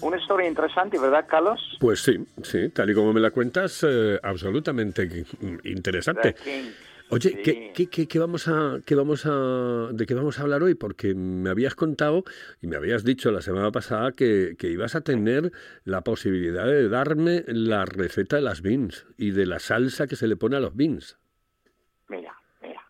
Una 0.00 0.16
historia 0.16 0.48
interesante, 0.48 0.98
¿verdad, 0.98 1.26
Carlos? 1.28 1.60
Pues 1.78 2.00
sí, 2.02 2.24
sí, 2.42 2.70
tal 2.70 2.88
y 2.90 2.94
como 2.94 3.12
me 3.12 3.20
la 3.20 3.30
cuentas, 3.30 3.84
eh, 3.86 4.18
absolutamente 4.22 5.06
mm, 5.40 5.58
interesante. 5.64 6.34
Oye, 7.10 7.30
sí. 7.30 7.42
¿qué, 7.42 7.72
qué, 7.74 7.90
qué- 7.90 8.06
qué 8.08 8.18
vamos 8.20 8.46
a, 8.48 8.78
qué 8.86 8.94
vamos 8.94 9.26
a, 9.26 9.88
¿de 9.92 10.06
qué 10.06 10.14
vamos 10.14 10.38
a 10.38 10.42
hablar 10.42 10.62
hoy? 10.62 10.74
Porque 10.76 11.12
me 11.14 11.50
habías 11.50 11.74
contado 11.74 12.22
y 12.62 12.68
me 12.68 12.76
habías 12.76 13.04
dicho 13.04 13.30
la 13.32 13.40
semana 13.42 13.72
pasada 13.72 14.12
que, 14.12 14.54
que 14.56 14.68
ibas 14.68 14.94
a 14.94 15.00
tener 15.00 15.50
la 15.84 16.02
posibilidad 16.02 16.64
de 16.66 16.88
darme 16.88 17.42
la 17.48 17.84
receta 17.84 18.36
de 18.36 18.42
las 18.42 18.62
beans 18.62 19.06
y 19.18 19.32
de 19.32 19.44
la 19.46 19.58
salsa 19.58 20.06
que 20.06 20.14
se 20.16 20.28
le 20.28 20.36
pone 20.36 20.56
a 20.56 20.60
los 20.60 20.76
beans. 20.76 21.18
Mira, 22.08 22.34
mira. 22.62 22.80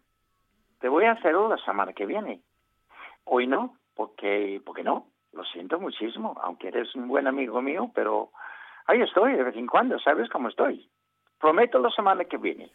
Te 0.80 0.88
voy 0.88 1.06
a 1.06 1.12
hacerlo 1.12 1.48
la 1.48 1.56
semana 1.64 1.92
que 1.94 2.04
viene. 2.06 2.42
Hoy 3.32 3.46
no, 3.46 3.76
porque, 3.94 4.60
porque 4.66 4.82
no. 4.82 5.06
Lo 5.32 5.44
siento 5.44 5.78
muchísimo, 5.78 6.36
aunque 6.42 6.66
eres 6.66 6.92
un 6.96 7.06
buen 7.06 7.28
amigo 7.28 7.62
mío, 7.62 7.92
pero 7.94 8.30
ahí 8.86 9.00
estoy 9.00 9.34
de 9.34 9.44
vez 9.44 9.54
en 9.56 9.68
cuando, 9.68 9.96
¿sabes 10.00 10.28
cómo 10.28 10.48
estoy? 10.48 10.90
Prometo 11.38 11.78
la 11.78 11.90
semana 11.90 12.24
que 12.24 12.36
viene, 12.36 12.72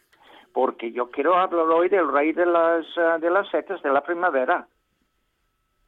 porque 0.54 0.90
yo 0.90 1.10
quiero 1.10 1.36
hablar 1.36 1.66
hoy 1.66 1.90
del 1.90 2.10
rey 2.10 2.32
de 2.32 2.46
las, 2.46 2.86
ah, 2.96 3.18
de 3.18 3.28
las 3.28 3.46
setas 3.50 3.82
de 3.82 3.90
la 3.92 4.00
primavera, 4.02 4.66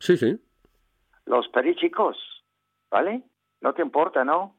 Sí, 0.01 0.19
sí. 0.19 0.39
los 1.25 1.49
perichicos, 1.49 2.19
¿vale? 2.91 3.23
No 3.63 3.73
te 3.73 3.81
importa, 3.81 4.23
¿no? 4.23 4.55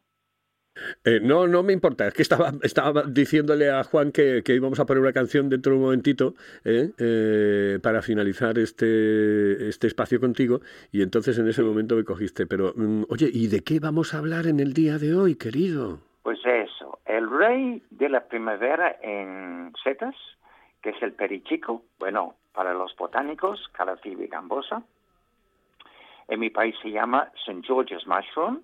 Eh, 1.04 1.20
no, 1.22 1.48
no 1.48 1.63
me 1.63 1.74
importa. 1.74 2.08
Es 2.08 2.13
que 2.13 2.22
estaba, 2.22 2.54
estaba 2.63 3.04
diciéndole 3.04 3.70
a 3.70 3.84
Juan 3.84 4.12
que, 4.12 4.44
íbamos 4.48 4.80
a 4.80 4.86
poner 4.86 5.02
una 5.02 5.13
canción 5.13 5.50
dentro 5.50 5.72
de 5.72 5.78
un 5.78 5.84
momentito 5.84 6.36
¿eh? 6.65 6.92
Eh, 6.98 7.80
para 7.82 8.02
finalizar 8.02 8.58
este, 8.58 9.70
este 9.70 9.88
espacio 9.88 10.20
contigo 10.20 10.62
y 10.92 11.02
entonces 11.02 11.38
en 11.39 11.48
ese 11.48 11.63
momento 11.63 11.96
me 11.96 12.04
cogiste. 12.04 12.46
Pero, 12.46 12.74
mm, 12.76 13.04
oye, 13.10 13.30
¿y 13.32 13.48
de 13.48 13.62
qué 13.62 13.80
vamos 13.80 14.13
a 14.13 14.20
hablar 14.20 14.48
en 14.48 14.60
el 14.60 14.74
día 14.74 14.98
de 14.98 15.15
hoy, 15.15 15.36
querido? 15.36 16.00
Pues 16.24 16.39
eso, 16.46 17.00
el 17.06 17.30
rey 17.30 17.82
de 17.89 18.10
la 18.10 18.26
primavera 18.28 18.98
en 19.02 19.74
setas, 19.84 20.15
que 20.82 20.92
es 20.92 21.02
el 21.02 21.13
perichico, 21.13 21.84
bueno, 21.98 22.36
para 22.54 22.74
los 22.74 22.96
botánicos, 22.96 23.68
Calathea 23.74 24.28
gambosa. 24.30 24.84
En 26.28 26.39
mi 26.39 26.50
país 26.50 26.76
se 26.82 26.92
llama 26.92 27.32
St. 27.46 27.62
George's 27.65 28.06
Mushroom, 28.06 28.62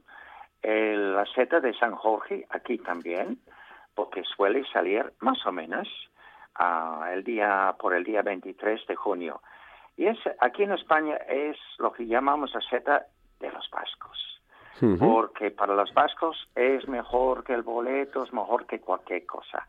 el- 0.61 1.13
la 1.15 1.25
seta 1.27 1.59
de 1.59 1.73
San 1.73 1.95
Jorge, 1.95 2.45
aquí 2.49 2.77
también, 2.77 3.39
porque 3.93 4.23
suele 4.23 4.63
salir 4.71 5.13
más 5.19 5.45
o 5.45 5.51
menos 5.51 5.87
ah, 6.55 7.09
el 7.13 7.23
día, 7.23 7.75
por 7.79 7.93
el 7.93 8.03
día 8.03 8.21
23 8.21 8.87
de 8.87 8.95
junio. 8.95 9.41
Y 9.97 10.07
es, 10.07 10.17
aquí 10.39 10.63
en 10.63 10.71
España 10.71 11.15
es 11.27 11.57
lo 11.79 11.91
que 11.91 12.05
llamamos 12.07 12.53
la 12.53 12.61
seta 12.61 13.05
de 13.39 13.51
los 13.51 13.69
vascos 13.69 14.41
porque 14.99 15.51
para 15.51 15.73
los 15.73 15.93
vascos 15.93 16.49
es 16.53 16.85
mejor 16.89 17.43
que 17.45 17.53
el 17.53 17.61
boleto, 17.61 18.23
es 18.23 18.33
mejor 18.33 18.65
que 18.67 18.81
cualquier 18.81 19.25
cosa. 19.25 19.67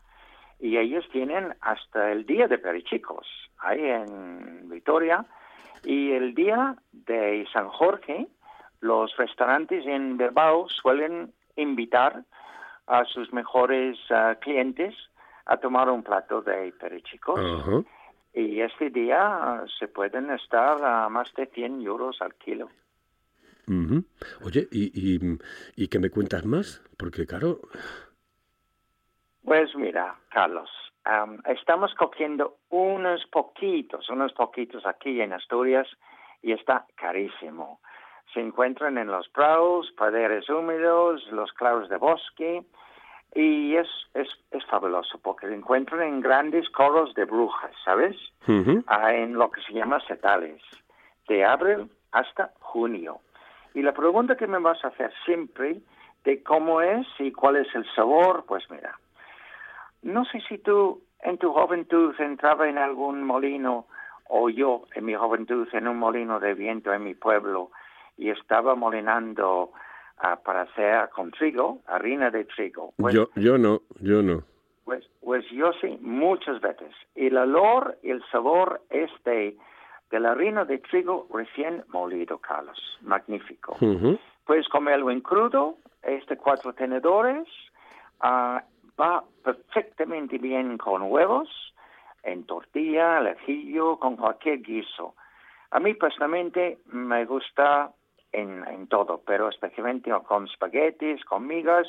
Y 0.59 0.77
ellos 0.77 1.07
tienen 1.13 1.55
hasta 1.61 2.11
el 2.11 2.25
día 2.25 2.47
de 2.47 2.57
perichicos, 2.57 3.25
ahí 3.59 3.79
en 3.85 4.67
Vitoria, 4.69 5.25
y 5.85 6.11
el 6.11 6.35
día 6.35 6.75
de 6.91 7.47
San 7.53 7.69
Jorge, 7.69 8.27
los 8.81 9.15
restaurantes 9.17 9.85
en 9.85 10.17
Bilbao 10.17 10.67
suelen 10.69 11.33
invitar 11.55 12.23
a 12.87 13.05
sus 13.05 13.31
mejores 13.33 13.97
ah, 14.09 14.35
clientes 14.39 14.95
a 15.45 15.57
tomar 15.57 15.89
un 15.89 16.03
plato 16.03 16.41
de 16.41 16.71
perichicos. 16.73 17.39
Ajá. 17.39 17.83
Y 18.33 18.61
este 18.61 18.89
día 18.89 19.19
ah, 19.19 19.65
se 19.79 19.87
pueden 19.87 20.29
estar 20.31 20.83
a 20.83 21.09
más 21.09 21.33
de 21.33 21.47
100 21.47 21.81
euros 21.81 22.21
al 22.21 22.35
kilo. 22.35 22.69
Oye, 24.45 24.67
¿y, 24.71 24.91
y, 24.93 25.19
¿y 25.75 25.87
qué 25.89 25.99
me 25.99 26.09
cuentas 26.09 26.45
más? 26.45 26.81
Porque, 26.97 27.25
claro, 27.25 27.59
Pues 29.43 29.75
mira, 29.75 30.15
Carlos, 30.29 30.69
am, 31.03 31.41
estamos 31.45 31.93
cogiendo 31.95 32.59
unos 32.69 33.25
poquitos, 33.27 34.09
unos 34.09 34.31
poquitos 34.33 34.85
aquí 34.85 35.19
en 35.19 35.33
Asturias 35.33 35.87
y 36.41 36.53
está 36.53 36.85
carísimo. 36.95 37.81
Se 38.37 38.43
encuentran 38.43 38.99
en 38.99 39.07
los 39.07 39.27
prados, 39.29 39.91
praderes 39.97 40.47
húmedos, 40.47 41.25
los 41.31 41.51
claros 41.53 41.89
de 41.89 41.97
bosque 41.97 42.61
y 43.33 43.75
es, 43.75 43.87
es, 44.13 44.27
es 44.51 44.63
fabuloso 44.65 45.17
porque 45.23 45.47
se 45.47 45.55
encuentran 45.55 46.03
en 46.03 46.21
grandes 46.21 46.69
coros 46.69 47.15
de 47.15 47.25
brujas, 47.25 47.71
¿sabes? 47.83 48.15
Ah, 48.85 49.15
en 49.15 49.33
lo 49.33 49.49
que 49.49 49.61
se 49.61 49.73
llama 49.73 49.99
setales, 50.01 50.61
de 51.27 51.43
abril 51.43 51.89
hasta 52.11 52.51
junio. 52.59 53.21
Y 53.73 53.81
la 53.81 53.93
pregunta 53.93 54.37
que 54.37 54.45
me 54.45 54.59
vas 54.59 54.85
a 54.85 54.89
hacer 54.89 55.11
siempre 55.25 55.79
de 56.23 56.43
cómo 56.43 56.81
es 56.81 57.07
y 57.17 57.31
cuál 57.31 57.55
es 57.55 57.73
el 57.73 57.91
sabor, 57.95 58.45
pues 58.47 58.69
mira, 58.69 58.99
no 60.03 60.25
sé 60.25 60.41
si 60.47 60.59
tú 60.59 61.01
en 61.21 61.39
tu 61.39 61.51
juventud 61.53 62.13
entraba 62.19 62.69
en 62.69 62.77
algún 62.77 63.23
molino 63.23 63.87
o 64.29 64.51
yo 64.51 64.83
en 64.93 65.05
mi 65.05 65.15
juventud 65.15 65.67
en 65.73 65.87
un 65.87 65.97
molino 65.97 66.39
de 66.39 66.53
viento 66.53 66.93
en 66.93 67.03
mi 67.03 67.15
pueblo 67.15 67.71
y 68.17 68.29
estaba 68.29 68.75
molinando 68.75 69.71
ah, 70.17 70.37
para 70.43 70.61
hacer 70.61 71.09
con 71.09 71.31
trigo, 71.31 71.79
harina 71.85 72.29
de 72.31 72.45
trigo. 72.45 72.93
Pues, 72.97 73.13
yo, 73.13 73.29
yo 73.35 73.57
no, 73.57 73.81
yo 73.99 74.21
no. 74.21 74.43
pues, 74.85 75.07
pues 75.23 75.45
yo 75.51 75.71
sí, 75.81 75.97
muchas 76.01 76.59
veces. 76.61 76.93
Y 77.15 77.27
el 77.27 77.37
olor 77.37 77.97
y 78.01 78.09
el 78.09 78.23
sabor 78.31 78.81
es 78.89 79.11
de, 79.23 79.55
de 80.09 80.19
la 80.19 80.31
harina 80.31 80.65
de 80.65 80.79
trigo 80.79 81.27
recién 81.33 81.83
molido, 81.89 82.39
Carlos. 82.39 82.79
Magnífico. 83.01 83.73
Ujú. 83.81 84.17
Puedes 84.45 84.67
comerlo 84.69 85.11
en 85.11 85.21
crudo, 85.21 85.77
este 86.01 86.37
cuatro 86.37 86.73
tenedores, 86.73 87.47
ah, 88.21 88.63
va 88.99 89.23
perfectamente 89.43 90.37
bien 90.37 90.77
con 90.77 91.03
huevos, 91.03 91.49
en 92.23 92.45
tortilla, 92.45 93.17
al 93.17 93.27
ajillo, 93.27 93.97
con 93.99 94.15
cualquier 94.15 94.61
guiso. 94.61 95.15
A 95.71 95.79
mí 95.79 95.93
personalmente 95.93 96.79
me 96.87 97.25
gusta 97.25 97.91
en, 98.37 98.65
en 98.67 98.87
todo, 98.87 99.21
pero 99.25 99.49
especialmente 99.49 100.11
con 100.27 100.45
espaguetis, 100.45 101.23
con 101.25 101.47
migas. 101.47 101.87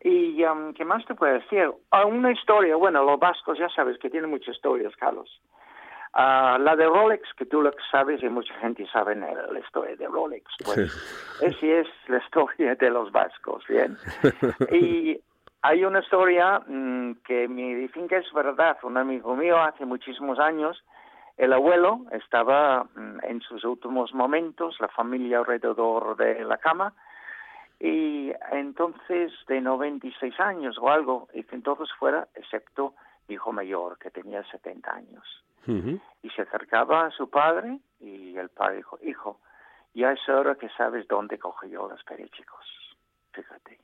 Y 0.00 0.44
um, 0.44 0.74
qué 0.74 0.84
más 0.84 1.04
te 1.06 1.14
puedo 1.14 1.32
decir? 1.32 1.70
Ah, 1.90 2.04
una 2.04 2.30
historia, 2.30 2.76
bueno, 2.76 3.02
los 3.04 3.18
vascos 3.18 3.58
ya 3.58 3.68
sabes 3.70 3.98
que 3.98 4.10
tienen 4.10 4.30
muchas 4.30 4.54
historias, 4.54 4.94
Carlos. 4.96 5.40
Ah, 6.12 6.58
la 6.60 6.76
de 6.76 6.86
Rolex, 6.86 7.22
que 7.36 7.46
tú 7.46 7.60
lo 7.62 7.72
sabes 7.90 8.22
y 8.22 8.28
mucha 8.28 8.54
gente 8.60 8.86
sabe 8.92 9.16
la 9.16 9.32
la 9.50 9.58
historia 9.58 9.96
de 9.96 10.06
Rolex, 10.06 10.44
pues 10.64 10.78
esa 11.42 11.66
es 11.66 11.88
la 12.06 12.18
historia 12.18 12.74
de 12.76 12.90
los 12.90 13.10
vascos, 13.10 13.64
¿bien? 13.66 13.96
Y 14.70 15.20
hay 15.62 15.84
una 15.84 16.00
historia 16.00 16.60
mm, 16.60 17.14
que 17.26 17.48
me 17.48 17.74
dicen 17.74 18.06
que 18.06 18.18
es 18.18 18.32
verdad. 18.32 18.76
Un 18.82 18.98
amigo 18.98 19.34
mío 19.34 19.58
hace 19.58 19.86
muchísimos 19.86 20.38
años, 20.38 20.84
el 21.36 21.52
abuelo 21.52 22.02
estaba 22.12 22.84
mm, 22.94 23.13
en 23.26 23.40
sus 23.40 23.64
últimos 23.64 24.14
momentos, 24.14 24.78
la 24.80 24.88
familia 24.88 25.38
alrededor 25.38 26.16
de 26.16 26.44
la 26.44 26.58
cama, 26.58 26.94
y 27.80 28.32
entonces 28.52 29.32
de 29.46 29.60
96 29.60 30.38
años 30.40 30.78
o 30.80 30.88
algo, 30.88 31.28
dicen 31.34 31.62
todos 31.62 31.92
fuera, 31.98 32.28
excepto 32.34 32.94
mi 33.28 33.34
hijo 33.34 33.52
mayor, 33.52 33.98
que 33.98 34.10
tenía 34.10 34.42
70 34.44 34.92
años. 34.92 35.44
Y 36.22 36.28
se 36.30 36.42
acercaba 36.42 37.06
a 37.06 37.10
su 37.10 37.30
padre 37.30 37.78
y 37.98 38.36
el 38.36 38.50
padre 38.50 38.76
dijo, 38.76 38.98
hijo, 39.02 39.40
ya 39.94 40.12
es 40.12 40.28
hora 40.28 40.56
que 40.56 40.68
sabes 40.70 41.08
dónde 41.08 41.38
cojo 41.38 41.66
yo 41.66 41.88
los 41.88 42.02
perichicos. 42.04 42.66
Fíjate. 43.32 43.78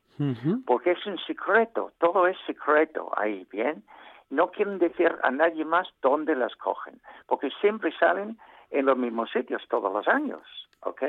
Porque 0.67 0.91
es 0.91 1.07
un 1.07 1.19
secreto, 1.19 1.93
todo 1.99 2.27
es 2.27 2.37
secreto 2.47 3.11
ahí, 3.17 3.47
¿bien? 3.51 3.83
No 4.29 4.51
quieren 4.51 4.79
decir 4.79 5.17
a 5.23 5.31
nadie 5.31 5.65
más 5.65 5.89
dónde 6.03 6.37
las 6.37 6.55
cogen, 6.57 7.01
porque 7.27 7.51
siempre 7.61 7.91
salen 7.99 8.39
en 8.71 8.87
los 8.87 8.97
mismos 8.97 9.31
sitios 9.31 9.63
todos 9.69 9.93
los 9.93 10.07
años, 10.09 10.43
¿ok? 10.81 11.03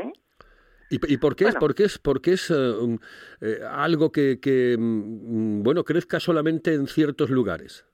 ¿Y, 0.90 1.18
por 1.18 1.38
qué 1.38 1.46
es, 1.46 1.52
Bueno. 1.52 1.60
por 1.60 1.76
qué 1.76 1.84
es, 1.86 2.00
por 2.00 2.22
qué 2.22 2.34
es 2.34 2.52
eh, 2.52 2.98
eh, 3.40 3.60
algo 3.66 4.12
que, 4.12 4.42
que, 4.42 4.76
mm, 4.78 5.64
bueno, 5.64 5.86
crezca 5.86 6.20
solamente 6.20 6.74
en 6.74 6.88
ciertos 6.88 7.30
lugares? 7.30 7.86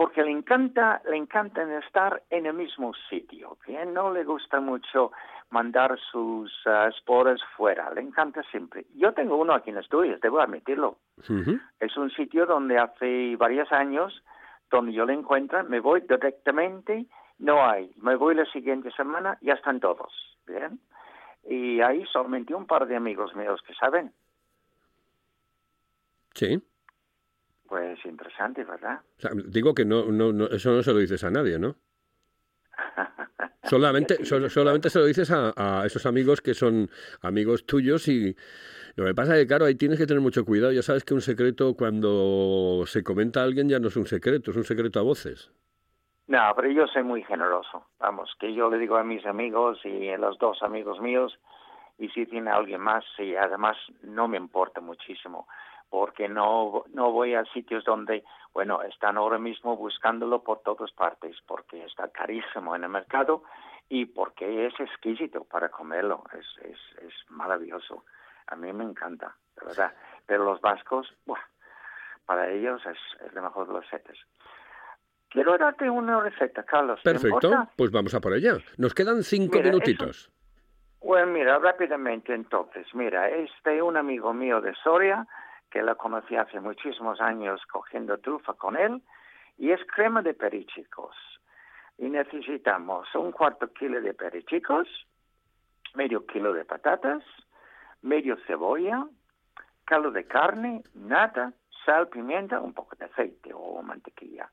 porque 0.00 0.22
le 0.22 0.30
encanta, 0.30 1.02
le 1.10 1.18
encantan 1.18 1.70
estar 1.72 2.22
en 2.30 2.46
el 2.46 2.54
mismo 2.54 2.94
sitio, 3.10 3.58
¿bien? 3.66 3.92
No 3.92 4.10
le 4.10 4.24
gusta 4.24 4.58
mucho 4.58 5.12
mandar 5.50 5.98
sus 6.10 6.50
ah, 6.64 6.88
esporas 6.88 7.38
fuera, 7.54 7.92
le 7.92 8.00
encanta 8.00 8.42
siempre. 8.44 8.86
Yo 8.94 9.12
tengo 9.12 9.36
uno 9.36 9.52
aquí 9.52 9.68
en 9.68 9.76
Asturias, 9.76 10.18
debo 10.22 10.40
admitirlo. 10.40 10.96
Es 11.80 11.98
un 11.98 12.10
sitio 12.12 12.46
donde 12.46 12.78
hace 12.78 13.36
varios 13.36 13.70
años, 13.72 14.24
donde 14.70 14.94
yo 14.94 15.04
le 15.04 15.12
encuentro, 15.12 15.62
me 15.64 15.80
voy 15.80 16.00
directamente, 16.00 17.04
no 17.40 17.68
hay. 17.68 17.90
Me 18.00 18.14
voy 18.14 18.34
la 18.36 18.44
siguiente 18.52 18.90
semana, 18.92 19.36
ya 19.42 19.54
están 19.54 19.80
todos, 19.80 20.12
¿bien? 20.46 20.78
Y 21.48 21.80
hay 21.80 22.04
solamente 22.12 22.54
un 22.54 22.66
par 22.66 22.86
de 22.86 22.94
amigos 22.96 23.34
míos 23.34 23.60
que 23.66 23.74
saben. 23.74 24.12
Sí. 26.34 26.62
Pues 27.68 27.98
interesante, 28.04 28.64
¿verdad? 28.64 29.00
O 29.18 29.20
sea, 29.20 29.30
digo 29.46 29.74
que 29.74 29.84
no, 29.84 30.06
no, 30.06 30.32
no, 30.32 30.46
eso 30.46 30.70
no 30.72 30.82
se 30.82 30.92
lo 30.92 30.98
dices 30.98 31.22
a 31.24 31.30
nadie, 31.30 31.58
¿no? 31.58 31.76
Solamente, 33.64 34.24
sol- 34.24 34.50
solamente 34.50 34.90
se 34.90 34.98
lo 34.98 35.04
dices 35.04 35.30
a, 35.30 35.52
a 35.56 35.86
esos 35.86 36.04
amigos 36.06 36.40
que 36.40 36.54
son 36.54 36.90
amigos 37.20 37.66
tuyos 37.66 38.08
y 38.08 38.34
lo 38.96 39.04
que 39.04 39.14
pasa 39.14 39.36
es 39.36 39.42
que, 39.42 39.46
claro, 39.46 39.66
ahí 39.66 39.74
tienes 39.76 39.98
que 39.98 40.06
tener 40.06 40.20
mucho 40.20 40.44
cuidado. 40.44 40.72
Ya 40.72 40.82
sabes 40.82 41.04
que 41.04 41.14
un 41.14 41.20
secreto 41.20 41.74
cuando 41.74 42.82
se 42.86 43.04
comenta 43.04 43.40
a 43.40 43.44
alguien 43.44 43.68
ya 43.68 43.78
no 43.78 43.88
es 43.88 43.96
un 43.96 44.06
secreto, 44.06 44.50
es 44.50 44.56
un 44.56 44.64
secreto 44.64 44.98
a 44.98 45.02
voces. 45.02 45.52
No, 46.30 46.52
pero 46.54 46.70
yo 46.70 46.86
soy 46.86 47.02
muy 47.02 47.24
generoso. 47.24 47.86
Vamos, 47.98 48.36
que 48.38 48.54
yo 48.54 48.70
le 48.70 48.78
digo 48.78 48.96
a 48.96 49.02
mis 49.02 49.26
amigos 49.26 49.84
y 49.84 50.10
a 50.10 50.16
los 50.16 50.38
dos 50.38 50.62
amigos 50.62 51.00
míos, 51.00 51.36
y 51.98 52.08
si 52.10 52.24
tiene 52.24 52.52
alguien 52.52 52.80
más, 52.80 53.04
y 53.18 53.34
además 53.34 53.76
no 54.02 54.28
me 54.28 54.36
importa 54.36 54.80
muchísimo, 54.80 55.48
porque 55.88 56.28
no, 56.28 56.84
no 56.94 57.10
voy 57.10 57.34
a 57.34 57.44
sitios 57.46 57.84
donde, 57.84 58.22
bueno, 58.54 58.80
están 58.82 59.16
ahora 59.16 59.38
mismo 59.38 59.76
buscándolo 59.76 60.44
por 60.44 60.60
todas 60.60 60.92
partes, 60.92 61.36
porque 61.48 61.84
está 61.84 62.06
carísimo 62.12 62.76
en 62.76 62.84
el 62.84 62.90
mercado 62.90 63.42
y 63.88 64.04
porque 64.04 64.66
es 64.66 64.78
exquisito 64.78 65.42
para 65.42 65.68
comerlo, 65.68 66.22
es, 66.32 66.46
es, 66.64 66.78
es 67.02 67.12
maravilloso. 67.28 68.04
A 68.46 68.54
mí 68.54 68.72
me 68.72 68.84
encanta, 68.84 69.34
de 69.56 69.66
verdad. 69.66 69.92
Pero 70.26 70.44
los 70.44 70.60
vascos, 70.60 71.12
para 72.24 72.48
ellos 72.50 72.80
es, 72.86 73.26
es 73.26 73.34
lo 73.34 73.42
mejor 73.42 73.66
de 73.66 73.72
los 73.72 73.88
setes. 73.88 74.16
Quiero 75.30 75.56
darte 75.56 75.88
una 75.88 76.20
receta, 76.20 76.64
Carlos. 76.64 77.00
¿te 77.02 77.12
Perfecto, 77.12 77.68
pues 77.76 77.92
vamos 77.92 78.14
a 78.14 78.20
por 78.20 78.34
ella. 78.34 78.58
Nos 78.78 78.94
quedan 78.94 79.22
cinco 79.22 79.58
Mira, 79.58 79.70
minutitos. 79.70 80.30
Bueno, 81.00 81.32
mira, 81.32 81.58
rápidamente 81.58 82.34
entonces, 82.34 82.86
mira, 82.94 83.28
este 83.28 83.80
un 83.80 83.96
amigo 83.96 84.34
mío 84.34 84.60
de 84.60 84.74
Soria, 84.82 85.26
que 85.70 85.82
lo 85.82 85.96
conocí 85.96 86.34
hace 86.34 86.58
muchísimos 86.58 87.20
años 87.20 87.60
cogiendo 87.70 88.18
trufa 88.18 88.54
con 88.54 88.76
él, 88.76 89.00
y 89.56 89.70
es 89.70 89.80
crema 89.94 90.20
de 90.20 90.34
perichicos. 90.34 91.14
Y 91.96 92.08
necesitamos 92.08 93.06
un 93.14 93.30
cuarto 93.30 93.72
kilo 93.72 94.00
de 94.00 94.14
perichicos, 94.14 94.88
medio 95.94 96.26
kilo 96.26 96.52
de 96.52 96.64
patatas, 96.64 97.22
medio 98.02 98.36
cebolla, 98.46 99.06
caldo 99.84 100.10
de 100.10 100.24
carne, 100.24 100.82
nata, 100.94 101.52
sal, 101.84 102.08
pimienta, 102.08 102.60
un 102.60 102.74
poco 102.74 102.96
de 102.96 103.04
aceite 103.04 103.52
o 103.54 103.80
mantequilla. 103.82 104.50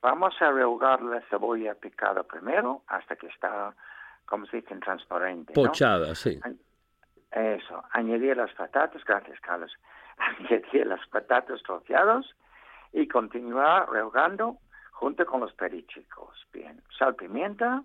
Vamos 0.00 0.40
a 0.40 0.52
rehogar 0.52 1.02
la 1.02 1.20
cebolla 1.22 1.74
picada 1.74 2.22
primero 2.22 2.82
hasta 2.86 3.16
que 3.16 3.26
está, 3.26 3.74
como 4.26 4.46
se 4.46 4.58
dice, 4.58 4.76
transparente. 4.76 5.52
¿no? 5.56 5.62
Pochada, 5.62 6.14
sí. 6.14 6.38
Eso, 7.30 7.82
añadir 7.90 8.36
las 8.36 8.52
patatas, 8.54 9.04
gracias 9.04 9.38
Carlos, 9.40 9.72
añadir 10.18 10.86
las 10.86 11.06
patatas 11.08 11.62
troceadas 11.62 12.24
y 12.92 13.06
continuar 13.08 13.90
rehogando 13.90 14.58
junto 14.92 15.26
con 15.26 15.40
los 15.40 15.52
perichicos. 15.52 16.46
Bien, 16.52 16.80
sal, 16.96 17.16
pimienta, 17.16 17.82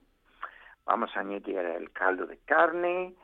vamos 0.86 1.10
a 1.16 1.22
añadir 1.22 1.58
el 1.58 1.92
caldo 1.92 2.26
de 2.26 2.38
carne 2.40 3.16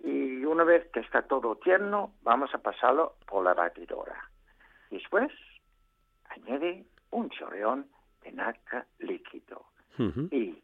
y 0.00 0.44
una 0.44 0.64
vez 0.64 0.88
que 0.92 1.00
está 1.00 1.22
todo 1.22 1.56
tierno, 1.56 2.12
vamos 2.22 2.54
a 2.54 2.58
pasarlo 2.58 3.16
por 3.26 3.42
la 3.42 3.54
batidora. 3.54 4.30
Después, 4.90 5.32
añade 6.30 6.84
un 7.10 7.30
chorreón 7.30 7.86
de 8.28 8.32
naca 8.36 8.86
líquido 8.98 9.66
Ujú. 9.98 10.28
y 10.30 10.62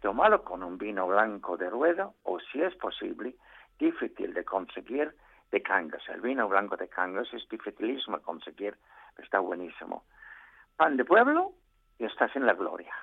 tomarlo 0.00 0.42
con 0.42 0.62
un 0.62 0.78
vino 0.78 1.06
blanco 1.06 1.56
de 1.56 1.68
rueda 1.68 2.10
o, 2.22 2.38
si 2.40 2.62
es 2.62 2.74
posible, 2.76 3.34
difícil 3.78 4.32
de 4.32 4.44
conseguir, 4.44 5.12
de 5.50 5.62
Cangas. 5.62 6.02
El 6.08 6.20
vino 6.20 6.48
blanco 6.48 6.76
de 6.76 6.88
Cangas 6.88 7.32
es 7.34 7.46
dificilísimo 7.48 8.18
de 8.18 8.22
conseguir, 8.22 8.74
pero 9.14 9.24
está 9.24 9.40
buenísimo. 9.40 10.04
Pan 10.76 10.96
de 10.96 11.04
pueblo 11.04 11.52
y 11.98 12.04
estás 12.04 12.34
en 12.36 12.46
la 12.46 12.54
gloria. 12.54 12.94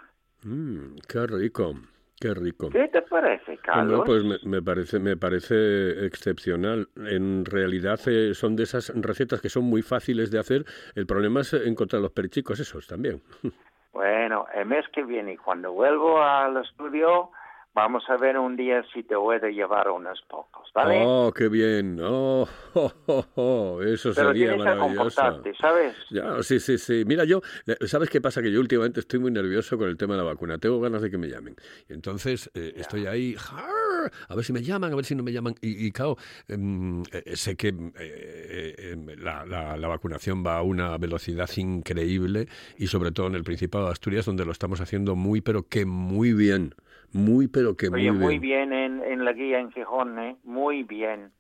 Mm, 0.44 0.96
qué 1.08 1.28
rico, 1.28 1.76
qué 2.20 2.34
rico. 2.34 2.70
¿Qué 2.70 2.88
te 2.88 3.02
parece, 3.04 3.58
Carlos? 3.58 3.88
Bueno, 3.88 4.04
pues 4.06 4.24
me, 4.24 4.50
me 4.50 4.62
parece 4.64 5.00
me 5.00 5.18
parece 5.18 6.06
excepcional. 6.06 6.88
En 6.96 7.46
realidad 7.46 8.00
eh, 8.08 8.34
son 8.34 8.56
de 8.56 8.64
esas 8.64 8.92
recetas 8.96 9.42
que 9.42 9.50
son 9.50 9.66
muy 9.66 9.82
fáciles 9.82 10.32
de 10.32 10.40
hacer. 10.40 10.66
El 10.96 11.06
problema 11.06 11.42
es 11.42 11.54
encontrar 11.54 12.02
los 12.02 12.12
perichicos 12.12 12.60
esos 12.60 12.88
también. 12.88 13.22
Bueno, 13.98 14.46
el 14.54 14.68
mes 14.68 14.88
que 14.90 15.02
viene, 15.02 15.40
cuando 15.40 15.72
vuelvo 15.72 16.22
al 16.22 16.56
estudio, 16.58 17.32
vamos 17.78 18.04
a 18.10 18.18
ver 18.18 18.38
un 18.40 18.56
día 18.58 18.84
si 18.92 19.04
te 19.04 19.16
puedo 19.16 19.48
llevar 19.48 19.90
unos 19.92 20.20
pocos, 20.28 20.68
¿vale? 20.74 21.04
Oh, 21.06 21.32
qué 21.32 21.48
bien. 21.48 22.00
Oh, 22.02 22.48
oh, 22.74 22.92
oh, 23.06 23.26
oh, 23.36 23.82
eso 23.84 24.12
Pero 24.16 24.30
sería 24.30 24.50
tienes 24.50 24.58
que 24.58 24.64
maravilloso. 24.66 25.04
comportarte, 25.22 25.54
¿sabes? 25.62 25.96
Ya, 26.10 26.42
sí, 26.42 26.60
sí, 26.60 26.78
sí. 26.80 27.04
Mira, 27.06 27.24
yo, 27.24 27.42
eh, 27.68 27.76
¿sabes 27.88 28.10
qué 28.10 28.20
pasa? 28.20 28.42
Que 28.42 28.52
yo 28.52 28.60
últimamente 28.60 29.00
estoy 29.00 29.20
muy 29.20 29.30
nervioso 29.32 29.78
con 29.78 29.88
el 29.88 29.96
tema 29.96 30.16
de 30.16 30.18
la 30.24 30.26
vacuna. 30.26 30.58
Tengo 30.58 30.82
ganas 30.82 31.04
de 31.04 31.12
que 31.12 31.20
me 31.20 31.28
llamen. 31.28 31.56
Y 31.88 31.94
entonces 31.94 32.50
eh, 32.56 32.74
estoy 32.78 33.06
ahí, 33.06 33.36
¡jar! 33.38 34.12
a 34.30 34.36
ver 34.36 34.44
si 34.44 34.54
me 34.54 34.64
llaman, 34.64 34.92
a 34.92 34.96
ver 34.96 35.06
si 35.06 35.14
no 35.16 35.22
me 35.22 35.32
llaman. 35.32 35.54
Y, 35.62 35.86
y 35.86 35.92
claro, 35.92 36.18
em, 36.48 37.04
eh, 37.12 37.36
sé 37.36 37.56
que 37.56 37.70
eh, 38.00 38.76
em, 38.94 39.06
la, 39.20 39.46
la- 39.46 39.78
la 39.78 39.88
vacunación 39.88 40.44
va 40.46 40.58
a 40.58 40.62
una 40.64 40.98
velocidad 40.98 41.50
increíble 41.58 42.48
y 42.78 42.88
sobre 42.88 43.12
todo 43.12 43.28
en 43.28 43.36
el 43.36 43.44
Principado 43.44 43.86
de 43.86 43.92
Asturias, 43.92 44.26
donde 44.26 44.46
lo 44.46 44.52
estamos 44.52 44.82
haciendo 44.82 45.16
muy, 45.16 45.42
pero 45.42 45.64
que 45.68 45.86
muy 45.86 46.34
bien. 46.34 46.74
Muy, 47.14 47.48
pero 47.48 47.76
que 47.76 47.90
muy 47.90 48.02
bien. 48.02 48.20
muy 48.20 48.40
bien 48.40 48.74
en, 48.74 49.02
en 49.04 49.26
la 49.26 49.34
guía 49.34 49.60
en 49.60 49.72
Gijón, 49.72 50.20
¿eh? 50.20 50.36
Muy 50.44 50.84
bien. 50.84 51.32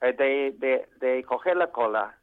Eh, 0.00 0.12
de, 0.12 0.54
de, 0.58 0.88
de 1.00 1.24
coger 1.24 1.56
la 1.56 1.68
cola 1.72 2.14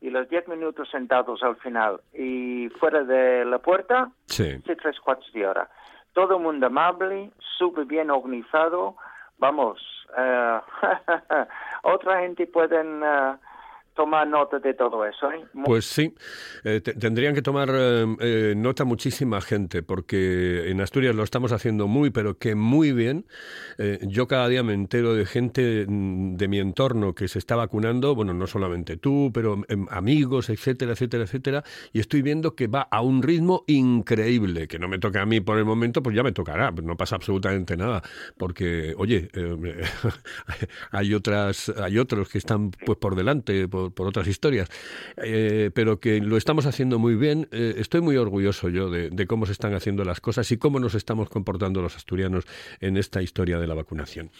y 0.00 0.10
los 0.10 0.28
10 0.28 0.48
minutos 0.48 0.88
sentados 0.90 1.42
al 1.42 1.56
final 1.56 2.00
y 2.12 2.68
fuera 2.80 3.02
de 3.04 3.44
la 3.46 3.58
puerta, 3.60 4.10
Sí. 4.26 4.58
sí, 4.66 4.72
tres 4.76 5.00
cuartos 5.00 5.32
de 5.32 5.46
hora. 5.46 5.70
Todo 6.12 6.36
el 6.36 6.42
mundo 6.42 6.66
amable, 6.66 7.30
súper 7.58 7.86
bien 7.86 8.10
organizado. 8.10 8.96
Vamos, 9.38 9.80
eh, 10.16 10.60
otra 11.82 12.20
gente 12.20 12.46
pueden 12.46 13.02
eh, 13.02 13.34
tomar 13.94 14.26
nota 14.26 14.58
de 14.58 14.74
todo 14.74 15.04
eso, 15.06 15.30
¿eh? 15.30 15.44
Pues 15.64 15.84
sí, 15.84 16.14
eh, 16.64 16.80
te- 16.80 16.94
tendrían 16.94 17.34
que 17.34 17.42
tomar 17.42 17.70
eh, 17.72 18.04
eh, 18.20 18.54
nota 18.56 18.84
muchísima 18.84 19.40
gente, 19.40 19.82
porque 19.82 20.70
en 20.70 20.80
Asturias 20.80 21.14
lo 21.14 21.22
estamos 21.22 21.52
haciendo 21.52 21.86
muy, 21.86 22.10
pero 22.10 22.36
que 22.38 22.54
muy 22.54 22.92
bien. 22.92 23.26
Eh, 23.78 23.98
yo 24.02 24.26
cada 24.26 24.48
día 24.48 24.62
me 24.62 24.74
entero 24.74 25.14
de 25.14 25.26
gente 25.26 25.86
mm, 25.88 26.36
de 26.36 26.48
mi 26.48 26.58
entorno 26.58 27.14
que 27.14 27.28
se 27.28 27.38
está 27.38 27.56
vacunando, 27.56 28.14
bueno, 28.14 28.34
no 28.34 28.46
solamente 28.46 28.96
tú, 28.96 29.30
pero 29.32 29.62
em, 29.68 29.86
amigos, 29.90 30.50
etcétera, 30.50 30.92
etcétera, 30.92 31.24
etcétera, 31.24 31.64
y 31.92 32.00
estoy 32.00 32.22
viendo 32.22 32.54
que 32.54 32.66
va 32.66 32.82
a 32.90 33.00
un 33.00 33.22
ritmo 33.22 33.64
increíble, 33.66 34.66
que 34.68 34.78
no 34.78 34.88
me 34.88 34.98
toca 34.98 35.22
a 35.22 35.26
mí 35.26 35.40
por 35.40 35.58
el 35.58 35.64
momento, 35.64 36.02
pues 36.02 36.16
ya 36.16 36.22
me 36.22 36.32
tocará, 36.32 36.70
no 36.72 36.96
pasa 36.96 37.16
absolutamente 37.16 37.76
nada, 37.76 38.02
porque, 38.36 38.94
oye, 38.98 39.28
eh, 39.34 39.82
hay 40.90 41.14
otras, 41.14 41.68
hay 41.68 41.98
otros 41.98 42.28
que 42.28 42.38
están 42.38 42.70
pues 42.70 42.98
por 42.98 43.14
delante, 43.14 43.68
por, 43.68 43.83
por 43.90 44.06
otras 44.06 44.26
historias, 44.26 44.68
eh, 45.16 45.70
pero 45.74 45.98
que 45.98 46.20
lo 46.20 46.36
estamos 46.36 46.66
haciendo 46.66 46.98
muy 46.98 47.14
bien. 47.14 47.48
Eh, 47.52 47.74
estoy 47.78 48.00
muy 48.00 48.16
orgulloso 48.16 48.68
yo 48.68 48.90
de, 48.90 49.10
de 49.10 49.26
cómo 49.26 49.46
se 49.46 49.52
están 49.52 49.74
haciendo 49.74 50.04
las 50.04 50.20
cosas 50.20 50.50
y 50.52 50.58
cómo 50.58 50.78
nos 50.80 50.94
estamos 50.94 51.28
comportando 51.28 51.82
los 51.82 51.96
asturianos 51.96 52.44
en 52.80 52.96
esta 52.96 53.22
historia 53.22 53.58
de 53.58 53.66
la 53.66 53.74
vacunación. 53.74 54.30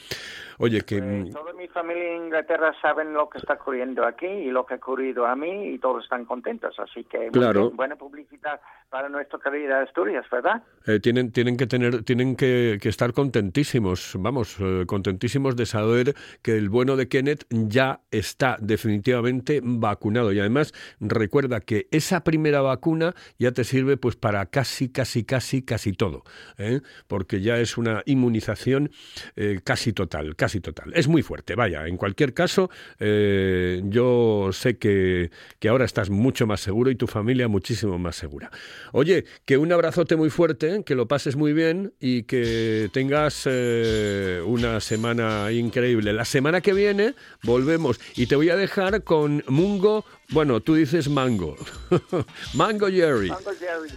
Oye, 0.59 0.83
que 0.83 0.99
Eh, 0.99 1.31
toda 1.33 1.53
mi 1.53 1.69
familia 1.69 2.17
en 2.17 2.25
Inglaterra 2.27 2.73
saben 2.81 3.13
lo 3.13 3.29
que 3.29 3.39
está 3.39 3.55
ocurriendo 3.55 4.05
aquí 4.07 4.27
y 4.27 4.51
lo 4.51 4.65
que 4.65 4.75
ha 4.75 4.77
ocurrido 4.77 5.27
a 5.27 5.35
mí 5.37 5.69
y 5.75 5.79
todos 5.79 6.05
están 6.05 6.25
contentos. 6.25 6.79
Así 6.79 7.05
que 7.05 7.29
Claro. 7.33 7.71
buena 7.71 7.97
publicidad 7.97 8.61
para 8.95 9.09
nuestra 9.09 9.41
querida 9.41 9.83
Asturias, 9.83 10.25
¿verdad? 10.31 10.63
Eh, 10.87 11.01
tienen, 11.01 11.33
tienen 11.33 11.57
que 11.57 11.67
tener, 11.67 12.05
tienen 12.05 12.37
que, 12.37 12.79
estar 12.81 13.13
contentísimos, 13.13 14.13
vamos, 14.21 14.57
eh, 14.61 14.85
contentísimos 14.87 15.57
de 15.57 15.67
saber 15.67 16.15
que 16.43 16.57
el 16.57 16.69
bueno 16.69 16.95
de 16.95 17.09
Kenneth 17.09 17.45
ya 17.51 18.03
está 18.13 18.57
definitivamente 18.61 19.61
vacunado. 19.65 20.33
Y 20.33 20.39
además, 20.39 20.73
recuerda 21.01 21.59
que 21.59 21.89
esa 21.91 22.23
primera 22.23 22.61
vacuna 22.61 23.17
ya 23.37 23.51
te 23.51 23.65
sirve 23.65 23.97
pues 23.97 24.15
para 24.15 24.47
casi, 24.47 24.89
casi, 24.89 25.25
casi, 25.25 25.63
casi 25.63 25.93
todo. 25.93 26.23
¿eh? 26.57 26.81
Porque 27.09 27.41
ya 27.41 27.59
es 27.59 27.77
una 27.77 28.03
inmunización 28.07 28.93
eh, 29.35 29.59
casi 29.65 29.93
total, 29.93 30.37
casi 30.37 30.61
total. 30.61 30.93
Es 30.95 31.09
muy 31.09 31.23
fuerte, 31.23 31.57
vaya. 31.57 31.89
En 31.89 31.97
cualquier 31.97 32.33
caso, 32.33 32.71
yo 33.01 34.51
sé 34.53 34.79
que, 34.79 35.33
que 35.59 35.69
ahora 35.69 35.85
estás 35.85 36.11
mucho 36.11 36.47
más 36.47 36.61
seguro 36.61 36.93
y 36.93 36.95
tu 36.95 37.09
familia 37.09 37.49
muchísimo 37.49 37.99
más 37.99 38.15
segura. 38.15 38.53
Oye, 38.93 39.25
que 39.45 39.57
un 39.57 39.73
abrazote 39.73 40.17
muy 40.17 40.31
fuerte, 40.31 40.83
que 40.85 40.95
lo 40.95 41.09
pases 41.09 41.37
muy 41.37 41.53
bien 41.53 41.95
y 42.01 42.25
que 42.25 42.91
tengas 42.93 43.43
eh, 43.47 44.43
una 44.45 44.81
semana 44.81 45.51
increíble. 45.53 46.13
La 46.13 46.25
semana 46.25 46.61
que 46.61 46.73
viene 46.73 47.15
volvemos 47.43 48.01
y 48.17 48.27
te 48.27 48.37
voy 48.37 48.51
a 48.51 48.57
dejar 48.57 49.03
con 49.03 49.45
Mungo, 49.49 50.05
bueno, 50.31 50.61
tú 50.61 50.75
dices 50.75 51.09
Mango, 51.09 51.57
Mango 52.55 52.89
Jerry. 52.89 53.29
Mango 53.29 53.53
Jerry. 53.59 53.93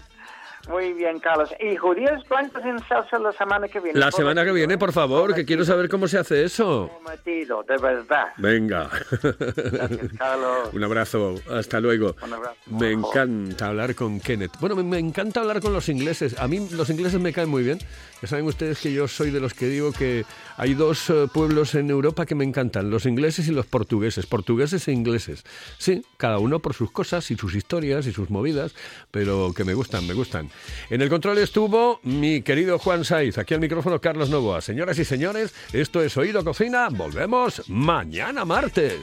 Muy 0.69 0.91
bien, 0.93 1.19
Carlos. 1.19 1.49
¿Y 1.59 1.75
judías 1.77 2.21
blancas 2.27 2.63
en 2.65 2.77
salsa 2.87 3.17
la 3.19 3.31
semana 3.31 3.67
que 3.67 3.79
viene? 3.79 3.97
La 3.99 4.11
semana 4.11 4.43
que 4.43 4.51
viene, 4.51 4.77
por 4.77 4.91
favor, 4.91 5.33
que 5.33 5.45
quiero 5.45 5.61
Prometido. 5.63 5.65
saber 5.65 5.89
cómo 5.89 6.07
se 6.07 6.17
hace 6.17 6.43
eso. 6.43 6.91
Prometido, 7.03 7.63
de 7.63 7.77
verdad. 7.77 8.27
Venga. 8.37 8.89
Gracias, 9.21 10.11
Carlos. 10.17 10.69
Un 10.73 10.83
abrazo, 10.83 11.35
hasta 11.51 11.79
luego. 11.79 12.15
Un 12.21 12.33
abrazo. 12.33 12.55
Me 12.67 12.91
encanta 12.91 13.67
hablar 13.67 13.95
con 13.95 14.19
Kenneth. 14.19 14.51
Bueno, 14.59 14.75
me, 14.75 14.83
me 14.83 14.99
encanta 14.99 15.39
hablar 15.39 15.61
con 15.61 15.71
los 15.73 15.87
ingleses. 15.89 16.37
A 16.39 16.47
mí 16.47 16.67
los 16.71 16.89
ingleses 16.89 17.19
me 17.19 17.31
caen 17.31 17.49
muy 17.49 17.63
bien. 17.63 17.79
Ya 18.21 18.27
saben 18.27 18.45
ustedes 18.45 18.79
que 18.79 18.91
yo 18.91 19.07
soy 19.07 19.29
de 19.29 19.39
los 19.39 19.53
que 19.53 19.67
digo 19.67 19.91
que 19.91 20.25
hay 20.57 20.73
dos 20.73 21.09
eh, 21.09 21.27
pueblos 21.31 21.75
en 21.75 21.89
Europa 21.89 22.25
que 22.25 22.33
me 22.33 22.43
encantan, 22.43 22.89
los 22.89 23.05
ingleses 23.05 23.47
y 23.47 23.51
los 23.51 23.67
portugueses. 23.67 24.25
Portugueses 24.25 24.87
e 24.87 24.91
ingleses. 24.91 25.43
Sí, 25.77 26.03
cada 26.17 26.39
uno 26.39 26.59
por 26.59 26.73
sus 26.73 26.91
cosas 26.91 27.29
y 27.29 27.35
sus 27.35 27.53
historias 27.53 28.07
y 28.07 28.11
sus 28.11 28.31
movidas, 28.31 28.73
pero 29.11 29.53
que 29.55 29.63
me 29.63 29.75
gustan, 29.75 30.07
me 30.07 30.13
gustan. 30.13 30.49
En 30.89 31.01
el 31.01 31.09
control 31.09 31.37
estuvo 31.37 31.99
mi 32.03 32.41
querido 32.41 32.79
Juan 32.79 33.05
Saiz. 33.05 33.37
Aquí 33.37 33.53
al 33.53 33.59
micrófono 33.59 34.01
Carlos 34.01 34.29
Novoa. 34.29 34.61
Señoras 34.61 34.97
y 34.97 35.05
señores, 35.05 35.53
esto 35.71 36.01
es 36.01 36.17
Oído 36.17 36.43
Cocina. 36.43 36.89
Volvemos 36.89 37.69
mañana 37.69 38.45
martes. 38.45 38.99